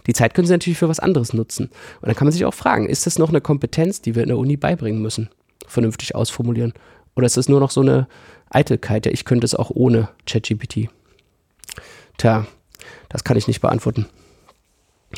Die 0.08 0.12
Zeit 0.12 0.34
können 0.34 0.46
Sie 0.46 0.52
natürlich 0.52 0.78
für 0.78 0.90
was 0.90 1.00
anderes 1.00 1.32
nutzen. 1.32 1.68
Und 2.02 2.08
dann 2.08 2.16
kann 2.16 2.26
man 2.26 2.34
sich 2.34 2.44
auch 2.44 2.54
fragen, 2.54 2.90
ist 2.90 3.06
das 3.06 3.18
noch 3.18 3.30
eine 3.30 3.40
Kompetenz, 3.40 4.02
die 4.02 4.14
wir 4.14 4.24
in 4.24 4.28
der 4.28 4.40
Uni 4.40 4.58
beibringen 4.58 5.02
müssen? 5.02 5.30
Vernünftig 5.66 6.16
ausformulieren. 6.16 6.74
Oder 7.16 7.28
ist 7.28 7.38
das 7.38 7.48
nur 7.48 7.62
noch 7.62 7.72
so 7.72 7.80
eine 7.80 8.10
Eitelkeit? 8.50 9.06
Ja, 9.06 9.14
ich 9.14 9.24
könnte 9.24 9.46
es 9.46 9.56
auch 9.56 9.72
ohne 9.74 10.10
ChatGPT. 10.26 10.90
Tja, 12.18 12.46
das 13.08 13.24
kann 13.24 13.38
ich 13.38 13.48
nicht 13.48 13.62
beantworten. 13.62 14.08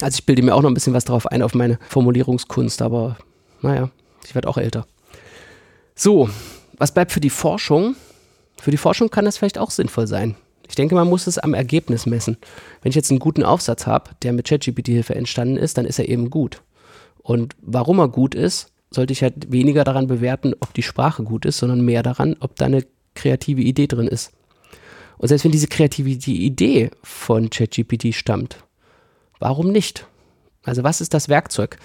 Also 0.02 0.18
ich 0.18 0.26
bilde 0.26 0.42
mir 0.42 0.54
auch 0.54 0.62
noch 0.62 0.70
ein 0.70 0.74
bisschen 0.74 0.94
was 0.94 1.06
darauf 1.06 1.28
ein, 1.28 1.42
auf 1.42 1.56
meine 1.56 1.80
Formulierungskunst, 1.90 2.82
aber 2.82 3.18
naja, 3.62 3.90
ich 4.26 4.36
werde 4.36 4.48
auch 4.48 4.58
älter. 4.58 4.86
So, 5.96 6.30
was 6.78 6.94
bleibt 6.94 7.12
für 7.12 7.20
die 7.20 7.30
Forschung? 7.30 7.96
Für 8.60 8.72
die 8.72 8.78
Forschung 8.78 9.10
kann 9.10 9.26
das 9.26 9.38
vielleicht 9.38 9.58
auch 9.58 9.72
sinnvoll 9.72 10.08
sein. 10.08 10.36
Ich 10.70 10.76
denke, 10.76 10.96
man 10.96 11.08
muss 11.08 11.28
es 11.28 11.38
am 11.38 11.54
Ergebnis 11.54 12.06
messen. 12.06 12.38
Wenn 12.82 12.90
ich 12.90 12.96
jetzt 12.96 13.10
einen 13.10 13.20
guten 13.20 13.44
Aufsatz 13.44 13.88
habe, 13.88 14.12
der 14.22 14.34
mit 14.34 14.48
ChatGPT-Hilfe 14.48 15.16
entstanden 15.16 15.58
ist, 15.58 15.78
dann 15.78 15.86
ist 15.86 16.00
er 16.00 16.10
eben 16.10 16.30
gut. 16.30 16.62
Und 17.24 17.56
warum 17.62 18.00
er 18.00 18.10
gut 18.10 18.36
ist, 18.36 18.72
sollte 18.92 19.14
ich 19.14 19.22
halt 19.22 19.52
weniger 19.52 19.84
daran 19.84 20.08
bewerten, 20.08 20.54
ob 20.60 20.74
die 20.74 20.84
Sprache 20.84 21.24
gut 21.24 21.46
ist, 21.46 21.58
sondern 21.58 21.82
mehr 21.82 22.04
daran, 22.04 22.36
ob 22.40 22.56
da 22.56 22.66
eine 22.66 22.86
kreative 23.16 23.62
Idee 23.62 23.88
drin 23.88 24.08
ist. 24.08 24.32
Und 25.18 25.30
selbst 25.30 25.44
wenn 25.44 25.52
diese 25.52 25.68
kreative 25.68 26.10
Idee 26.10 26.92
von 27.02 27.50
ChatGPT 27.50 28.14
stammt, 28.14 28.64
Warum 29.40 29.72
nicht? 29.72 30.08
Also 30.64 30.84
was 30.84 31.02
ist 31.02 31.14
das 31.14 31.30
Werkzeug? 31.30 31.78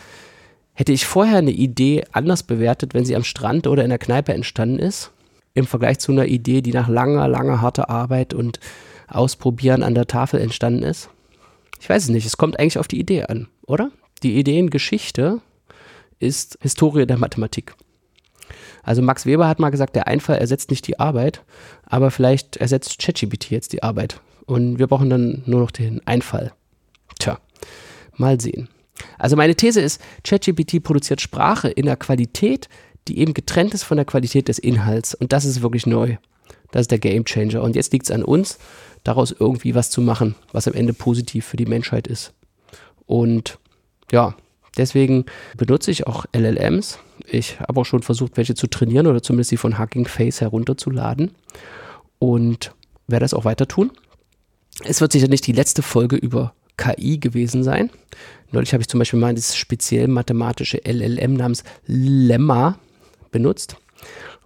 Hätte 0.74 0.92
ich 0.92 1.06
vorher 1.06 1.38
eine 1.38 1.50
Idee 1.50 2.04
anders 2.12 2.42
bewertet, 2.42 2.94
wenn 2.94 3.04
sie 3.04 3.14
am 3.16 3.24
Strand 3.24 3.66
oder 3.66 3.84
in 3.84 3.90
der 3.90 3.98
Kneipe 3.98 4.32
entstanden 4.32 4.78
ist, 4.78 5.12
im 5.54 5.66
Vergleich 5.66 5.98
zu 5.98 6.12
einer 6.12 6.26
Idee, 6.26 6.62
die 6.62 6.72
nach 6.72 6.88
langer, 6.88 7.28
langer 7.28 7.60
harter 7.60 7.90
Arbeit 7.90 8.34
und 8.34 8.58
Ausprobieren 9.08 9.82
an 9.82 9.94
der 9.94 10.06
Tafel 10.06 10.40
entstanden 10.40 10.82
ist? 10.82 11.10
Ich 11.80 11.88
weiß 11.88 12.04
es 12.04 12.08
nicht, 12.08 12.24
es 12.24 12.38
kommt 12.38 12.58
eigentlich 12.58 12.78
auf 12.78 12.88
die 12.88 12.98
Idee 12.98 13.24
an, 13.24 13.48
oder? 13.66 13.90
Die 14.22 14.38
Ideengeschichte 14.38 15.40
ist 16.18 16.56
Historie 16.62 17.06
der 17.06 17.18
Mathematik. 17.18 17.74
Also 18.82 19.02
Max 19.02 19.26
Weber 19.26 19.48
hat 19.48 19.58
mal 19.58 19.70
gesagt, 19.70 19.94
der 19.96 20.06
Einfall 20.06 20.38
ersetzt 20.38 20.70
nicht 20.70 20.86
die 20.86 20.98
Arbeit, 20.98 21.42
aber 21.84 22.10
vielleicht 22.10 22.56
ersetzt 22.56 22.98
ChatGPT 22.98 23.50
jetzt 23.50 23.72
die 23.72 23.82
Arbeit. 23.82 24.20
Und 24.46 24.78
wir 24.78 24.86
brauchen 24.86 25.10
dann 25.10 25.42
nur 25.46 25.60
noch 25.60 25.70
den 25.70 26.04
Einfall. 26.06 26.52
Tja, 27.22 27.38
mal 28.16 28.40
sehen. 28.40 28.68
Also 29.16 29.36
meine 29.36 29.54
These 29.54 29.80
ist, 29.80 30.00
ChatGPT 30.24 30.82
produziert 30.82 31.20
Sprache 31.20 31.68
in 31.68 31.86
der 31.86 31.96
Qualität, 31.96 32.68
die 33.06 33.20
eben 33.20 33.32
getrennt 33.32 33.74
ist 33.74 33.84
von 33.84 33.96
der 33.96 34.04
Qualität 34.04 34.48
des 34.48 34.58
Inhalts. 34.58 35.14
Und 35.14 35.32
das 35.32 35.44
ist 35.44 35.62
wirklich 35.62 35.86
neu. 35.86 36.16
Das 36.72 36.80
ist 36.80 36.90
der 36.90 36.98
Game 36.98 37.24
Changer. 37.24 37.62
Und 37.62 37.76
jetzt 37.76 37.92
liegt 37.92 38.06
es 38.06 38.10
an 38.10 38.24
uns, 38.24 38.58
daraus 39.04 39.30
irgendwie 39.30 39.76
was 39.76 39.90
zu 39.90 40.00
machen, 40.00 40.34
was 40.50 40.66
am 40.66 40.74
Ende 40.74 40.94
positiv 40.94 41.46
für 41.46 41.56
die 41.56 41.66
Menschheit 41.66 42.08
ist. 42.08 42.32
Und 43.06 43.60
ja, 44.10 44.34
deswegen 44.76 45.24
benutze 45.56 45.92
ich 45.92 46.08
auch 46.08 46.24
LLMs. 46.34 46.98
Ich 47.24 47.60
habe 47.60 47.80
auch 47.80 47.86
schon 47.86 48.02
versucht, 48.02 48.36
welche 48.36 48.56
zu 48.56 48.66
trainieren 48.66 49.06
oder 49.06 49.22
zumindest 49.22 49.52
die 49.52 49.56
von 49.58 49.78
Hugging 49.78 50.08
Face 50.08 50.40
herunterzuladen. 50.40 51.30
Und 52.18 52.74
werde 53.06 53.22
das 53.22 53.34
auch 53.34 53.44
weiter 53.44 53.68
tun. 53.68 53.92
Es 54.82 55.00
wird 55.00 55.12
sicher 55.12 55.28
nicht 55.28 55.46
die 55.46 55.52
letzte 55.52 55.82
Folge 55.82 56.16
über 56.16 56.52
KI 56.76 57.18
gewesen 57.18 57.62
sein. 57.62 57.90
Neulich 58.50 58.72
habe 58.72 58.82
ich 58.82 58.88
zum 58.88 58.98
Beispiel 58.98 59.18
mal 59.18 59.34
das 59.34 59.56
speziell 59.56 60.08
mathematische 60.08 60.80
LLM 60.84 61.34
namens 61.34 61.64
Lemma 61.86 62.78
benutzt. 63.30 63.76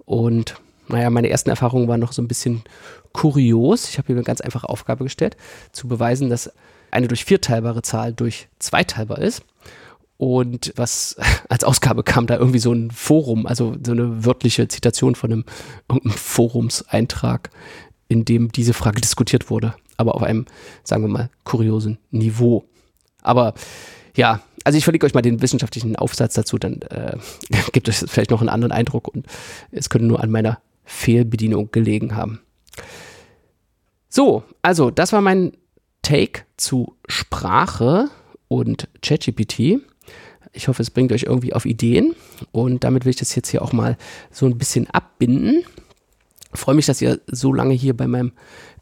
Und 0.04 0.54
naja, 0.88 1.10
meine 1.10 1.28
ersten 1.28 1.50
Erfahrungen 1.50 1.88
waren 1.88 2.00
noch 2.00 2.12
so 2.12 2.22
ein 2.22 2.28
bisschen 2.28 2.62
kurios. 3.12 3.88
Ich 3.88 3.98
habe 3.98 4.12
mir 4.12 4.18
eine 4.18 4.24
ganz 4.24 4.40
einfache 4.40 4.68
Aufgabe 4.68 5.04
gestellt, 5.04 5.36
zu 5.72 5.88
beweisen, 5.88 6.30
dass 6.30 6.52
eine 6.90 7.08
durch 7.08 7.24
vier 7.24 7.40
teilbare 7.40 7.82
Zahl 7.82 8.12
durch 8.12 8.48
zwei 8.58 8.84
teilbar 8.84 9.18
ist. 9.18 9.42
Und 10.18 10.72
was 10.76 11.16
als 11.48 11.64
Ausgabe 11.64 12.02
kam 12.02 12.26
da 12.26 12.36
irgendwie 12.36 12.58
so 12.58 12.72
ein 12.72 12.90
Forum, 12.90 13.46
also 13.46 13.76
so 13.84 13.92
eine 13.92 14.24
wörtliche 14.24 14.68
Zitation 14.68 15.14
von 15.14 15.32
einem, 15.32 15.44
einem 15.88 16.10
Forumseintrag, 16.10 17.50
in 18.08 18.24
dem 18.24 18.52
diese 18.52 18.72
Frage 18.72 19.00
diskutiert 19.00 19.50
wurde, 19.50 19.74
aber 19.96 20.14
auf 20.14 20.22
einem, 20.22 20.46
sagen 20.84 21.02
wir 21.02 21.08
mal, 21.08 21.30
kuriosen 21.44 21.98
Niveau. 22.10 22.64
Aber 23.22 23.54
ja, 24.14 24.42
also 24.64 24.78
ich 24.78 24.84
verlinke 24.84 25.06
euch 25.06 25.14
mal 25.14 25.22
den 25.22 25.42
wissenschaftlichen 25.42 25.96
Aufsatz 25.96 26.34
dazu, 26.34 26.58
dann 26.58 26.82
äh, 26.82 27.16
gibt 27.72 27.88
es 27.88 28.04
vielleicht 28.08 28.30
noch 28.30 28.40
einen 28.40 28.48
anderen 28.48 28.72
Eindruck 28.72 29.08
und 29.08 29.26
es 29.70 29.88
könnte 29.88 30.06
nur 30.06 30.22
an 30.22 30.30
meiner 30.30 30.60
Fehlbedienung 30.84 31.70
gelegen 31.70 32.16
haben. 32.16 32.40
So, 34.08 34.44
also 34.62 34.90
das 34.90 35.12
war 35.12 35.20
mein 35.20 35.52
Take 36.02 36.42
zu 36.56 36.96
Sprache 37.08 38.08
und 38.48 38.88
ChatGPT. 39.02 39.80
Ich 40.52 40.68
hoffe, 40.68 40.82
es 40.82 40.90
bringt 40.90 41.12
euch 41.12 41.24
irgendwie 41.24 41.52
auf 41.52 41.66
Ideen 41.66 42.14
und 42.52 42.84
damit 42.84 43.04
will 43.04 43.10
ich 43.10 43.16
das 43.16 43.34
jetzt 43.34 43.50
hier 43.50 43.62
auch 43.62 43.72
mal 43.72 43.96
so 44.30 44.46
ein 44.46 44.56
bisschen 44.56 44.88
abbinden. 44.88 45.64
Freue 46.56 46.74
mich, 46.74 46.86
dass 46.86 47.02
ihr 47.02 47.20
so 47.26 47.52
lange 47.52 47.74
hier 47.74 47.96
bei 47.96 48.06
meinem 48.06 48.32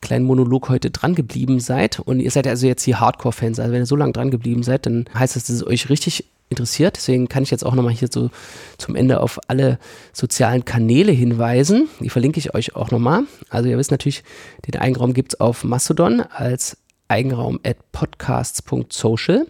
kleinen 0.00 0.24
Monolog 0.24 0.68
heute 0.68 0.90
dran 0.90 1.14
geblieben 1.14 1.60
seid 1.60 2.00
und 2.00 2.20
ihr 2.20 2.30
seid 2.30 2.46
also 2.46 2.66
jetzt 2.66 2.82
hier 2.82 3.00
Hardcore-Fans. 3.00 3.58
Also 3.58 3.72
wenn 3.72 3.82
ihr 3.82 3.86
so 3.86 3.96
lange 3.96 4.12
dran 4.12 4.30
geblieben 4.30 4.62
seid, 4.62 4.86
dann 4.86 5.06
heißt 5.14 5.36
das, 5.36 5.44
dass 5.44 5.56
es 5.56 5.66
euch 5.66 5.88
richtig 5.88 6.26
interessiert. 6.50 6.96
Deswegen 6.96 7.28
kann 7.28 7.42
ich 7.42 7.50
jetzt 7.50 7.64
auch 7.64 7.74
nochmal 7.74 7.92
hier 7.92 8.08
so 8.10 8.30
zum 8.78 8.96
Ende 8.96 9.20
auf 9.20 9.40
alle 9.48 9.78
sozialen 10.12 10.64
Kanäle 10.64 11.12
hinweisen. 11.12 11.88
Die 12.00 12.10
verlinke 12.10 12.38
ich 12.38 12.54
euch 12.54 12.76
auch 12.76 12.90
nochmal. 12.90 13.24
Also 13.48 13.68
ihr 13.68 13.78
wisst 13.78 13.90
natürlich, 13.90 14.22
den 14.66 14.80
Eigenraum 14.80 15.14
gibt 15.14 15.34
es 15.34 15.40
auf 15.40 15.64
Mastodon 15.64 16.20
als 16.20 16.76
Eigenraum 17.08 17.60
at 17.64 17.76
podcasts.social. 17.92 19.46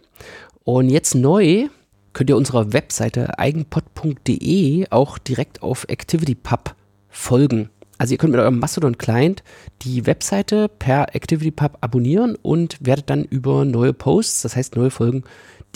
Und 0.65 0.89
jetzt 0.89 1.15
neu 1.15 1.69
könnt 2.13 2.31
ihr 2.31 2.37
unserer 2.37 2.73
Webseite 2.73 3.39
eigenpod.de 3.39 4.87
auch 4.91 5.19
direkt 5.19 5.63
auf 5.63 5.87
ActivityPub 5.89 6.75
folgen. 7.09 7.71
Also 7.99 8.13
ihr 8.13 8.19
könnt 8.19 8.33
mit 8.33 8.41
eurem 8.41 8.59
Mastodon-Client 8.59 9.43
die 9.83 10.07
Webseite 10.07 10.69
per 10.69 11.15
ActivityPub 11.15 11.79
abonnieren 11.81 12.37
und 12.43 12.77
werdet 12.81 13.09
dann 13.09 13.25
über 13.25 13.65
neue 13.65 13.93
Posts, 13.93 14.43
das 14.43 14.57
heißt 14.57 14.77
neue 14.77 14.91
Folgen, 14.91 15.25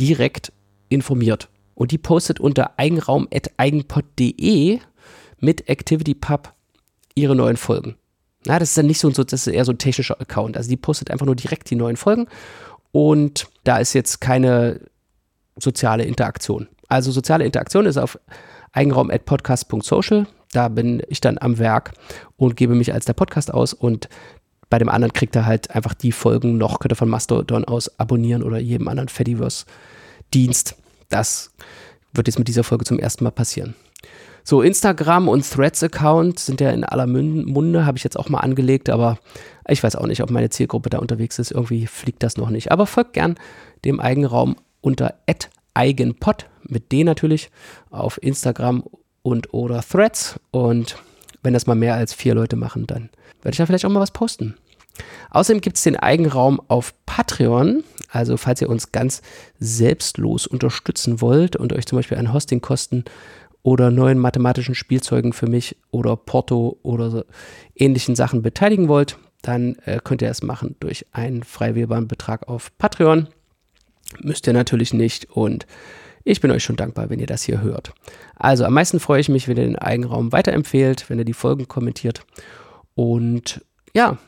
direkt 0.00 0.52
informiert. 0.88 1.48
Und 1.74 1.92
die 1.92 1.98
postet 1.98 2.40
unter 2.40 2.78
eigenraum.eigenpod.de 2.78 4.80
mit 5.38 5.70
ActivityPub 5.70 6.52
ihre 7.14 7.36
neuen 7.36 7.56
Folgen. 7.56 7.96
Na, 8.46 8.58
das 8.58 8.70
ist 8.70 8.78
dann 8.78 8.86
nicht 8.86 8.98
so, 8.98 9.10
das 9.10 9.32
ist 9.32 9.46
eher 9.46 9.64
so 9.64 9.72
ein 9.72 9.78
technischer 9.78 10.20
Account. 10.20 10.56
Also 10.56 10.70
die 10.70 10.76
postet 10.76 11.10
einfach 11.10 11.26
nur 11.26 11.36
direkt 11.36 11.70
die 11.70 11.76
neuen 11.76 11.96
Folgen 11.96 12.26
und 12.92 13.46
da 13.64 13.78
ist 13.78 13.92
jetzt 13.92 14.20
keine 14.20 14.80
soziale 15.56 16.04
Interaktion. 16.04 16.68
Also 16.88 17.12
soziale 17.12 17.44
Interaktion 17.44 17.86
ist 17.86 17.96
auf 17.96 18.18
eigenraum.podcast.social. 18.72 20.26
Da 20.52 20.68
bin 20.68 21.02
ich 21.08 21.20
dann 21.20 21.38
am 21.38 21.58
Werk 21.58 21.92
und 22.36 22.56
gebe 22.56 22.74
mich 22.74 22.92
als 22.92 23.04
der 23.04 23.12
Podcast 23.12 23.52
aus 23.52 23.74
und 23.74 24.08
bei 24.70 24.78
dem 24.78 24.88
anderen 24.88 25.12
kriegt 25.12 25.34
er 25.34 25.46
halt 25.46 25.70
einfach 25.70 25.94
die 25.94 26.12
Folgen 26.12 26.58
noch, 26.58 26.78
könnt 26.78 26.92
ihr 26.92 26.96
von 26.96 27.08
Mastodon 27.08 27.64
aus 27.64 27.98
abonnieren 27.98 28.42
oder 28.42 28.58
jedem 28.58 28.88
anderen 28.88 29.08
Fediverse-Dienst. 29.08 30.76
Das 31.08 31.52
wird 32.12 32.28
jetzt 32.28 32.38
mit 32.38 32.48
dieser 32.48 32.64
Folge 32.64 32.84
zum 32.84 32.98
ersten 32.98 33.24
Mal 33.24 33.30
passieren. 33.30 33.74
So, 34.44 34.62
Instagram 34.62 35.28
und 35.28 35.48
Threads-Account 35.48 36.38
sind 36.38 36.60
ja 36.60 36.70
in 36.70 36.84
aller 36.84 37.06
Munde, 37.06 37.84
habe 37.84 37.98
ich 37.98 38.04
jetzt 38.04 38.18
auch 38.18 38.30
mal 38.30 38.40
angelegt, 38.40 38.88
aber 38.88 39.18
ich 39.66 39.82
weiß 39.82 39.96
auch 39.96 40.06
nicht, 40.06 40.22
ob 40.22 40.30
meine 40.30 40.48
Zielgruppe 40.48 40.88
da 40.88 40.98
unterwegs 40.98 41.38
ist. 41.38 41.50
Irgendwie 41.50 41.86
fliegt 41.86 42.22
das 42.22 42.38
noch 42.38 42.48
nicht. 42.48 42.72
Aber 42.72 42.86
folgt 42.86 43.12
gern 43.12 43.34
dem 43.84 44.00
Eigenraum 44.00 44.56
unter 44.80 45.14
eigenpod, 45.74 46.46
mit 46.62 46.92
D 46.92 47.04
natürlich, 47.04 47.50
auf 47.90 48.22
Instagram 48.22 48.84
und 49.22 49.52
oder 49.52 49.82
Threads. 49.82 50.38
Und 50.50 50.96
wenn 51.42 51.54
das 51.54 51.66
mal 51.66 51.74
mehr 51.74 51.94
als 51.94 52.12
vier 52.12 52.34
Leute 52.34 52.56
machen, 52.56 52.86
dann 52.86 53.10
werde 53.42 53.50
ich 53.50 53.58
da 53.58 53.66
vielleicht 53.66 53.84
auch 53.84 53.90
mal 53.90 54.00
was 54.00 54.10
posten. 54.10 54.54
Außerdem 55.30 55.60
gibt 55.60 55.76
es 55.76 55.82
den 55.82 55.96
Eigenraum 55.96 56.60
auf 56.68 56.94
Patreon. 57.06 57.84
Also 58.10 58.36
falls 58.36 58.60
ihr 58.60 58.70
uns 58.70 58.92
ganz 58.92 59.22
selbstlos 59.60 60.46
unterstützen 60.46 61.20
wollt 61.20 61.56
und 61.56 61.72
euch 61.72 61.86
zum 61.86 61.98
Beispiel 61.98 62.18
an 62.18 62.32
Hostingkosten 62.32 63.04
oder 63.62 63.90
neuen 63.90 64.18
mathematischen 64.18 64.74
Spielzeugen 64.74 65.32
für 65.32 65.46
mich 65.46 65.76
oder 65.90 66.16
Porto 66.16 66.78
oder 66.82 67.10
so 67.10 67.24
ähnlichen 67.74 68.16
Sachen 68.16 68.42
beteiligen 68.42 68.88
wollt, 68.88 69.18
dann 69.42 69.76
äh, 69.84 70.00
könnt 70.02 70.22
ihr 70.22 70.30
es 70.30 70.42
machen 70.42 70.76
durch 70.80 71.06
einen 71.12 71.42
frei 71.42 71.74
wählbaren 71.74 72.08
Betrag 72.08 72.48
auf 72.48 72.76
Patreon. 72.78 73.28
Müsst 74.20 74.46
ihr 74.46 74.52
natürlich 74.54 74.94
nicht 74.94 75.30
und 75.30 75.66
ich 76.24 76.40
bin 76.40 76.50
euch 76.50 76.64
schon 76.64 76.76
dankbar, 76.76 77.10
wenn 77.10 77.20
ihr 77.20 77.26
das 77.26 77.42
hier 77.42 77.60
hört. 77.60 77.92
Also 78.36 78.64
am 78.64 78.74
meisten 78.74 79.00
freue 79.00 79.20
ich 79.20 79.28
mich, 79.28 79.48
wenn 79.48 79.56
ihr 79.56 79.64
den 79.64 79.78
Eigenraum 79.78 80.32
weiterempfehlt, 80.32 81.08
wenn 81.08 81.18
ihr 81.18 81.24
die 81.24 81.32
Folgen 81.32 81.68
kommentiert 81.68 82.22
und 82.94 83.64
ja, 83.94 84.18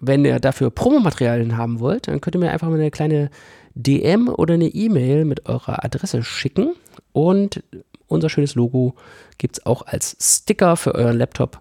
wenn 0.00 0.24
ihr 0.24 0.40
dafür 0.40 0.70
Promomaterialien 0.70 1.56
haben 1.56 1.80
wollt, 1.80 2.08
dann 2.08 2.20
könnt 2.20 2.36
ihr 2.36 2.40
mir 2.40 2.50
einfach 2.50 2.68
mal 2.68 2.78
eine 2.78 2.90
kleine 2.90 3.30
DM 3.74 4.28
oder 4.28 4.54
eine 4.54 4.68
E-Mail 4.68 5.24
mit 5.24 5.46
eurer 5.48 5.84
Adresse 5.84 6.22
schicken 6.22 6.74
und 7.12 7.62
unser 8.06 8.28
schönes 8.28 8.54
Logo 8.54 8.94
gibt 9.38 9.58
es 9.58 9.66
auch 9.66 9.82
als 9.86 10.16
Sticker 10.20 10.76
für 10.76 10.94
euren 10.94 11.18
Laptop 11.18 11.60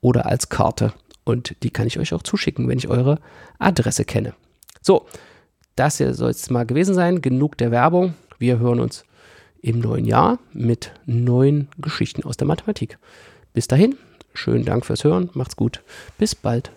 oder 0.00 0.26
als 0.26 0.48
Karte. 0.48 0.92
Und 1.24 1.56
die 1.62 1.70
kann 1.70 1.86
ich 1.86 1.98
euch 1.98 2.12
auch 2.12 2.22
zuschicken, 2.22 2.68
wenn 2.68 2.78
ich 2.78 2.88
eure 2.88 3.18
Adresse 3.58 4.04
kenne. 4.04 4.34
So, 4.82 5.06
das 5.76 5.96
hier 5.96 6.12
soll 6.14 6.30
es 6.30 6.50
mal 6.50 6.66
gewesen 6.66 6.94
sein. 6.94 7.22
Genug 7.22 7.56
der 7.56 7.70
Werbung. 7.70 8.14
Wir 8.38 8.58
hören 8.58 8.80
uns 8.80 9.04
im 9.64 9.80
neuen 9.80 10.04
Jahr 10.04 10.38
mit 10.52 10.92
neuen 11.06 11.68
Geschichten 11.78 12.22
aus 12.22 12.36
der 12.36 12.46
Mathematik. 12.46 12.98
Bis 13.54 13.66
dahin, 13.66 13.96
schönen 14.34 14.66
Dank 14.66 14.84
fürs 14.84 15.04
Hören. 15.04 15.30
Macht's 15.32 15.56
gut. 15.56 15.80
Bis 16.18 16.34
bald. 16.34 16.70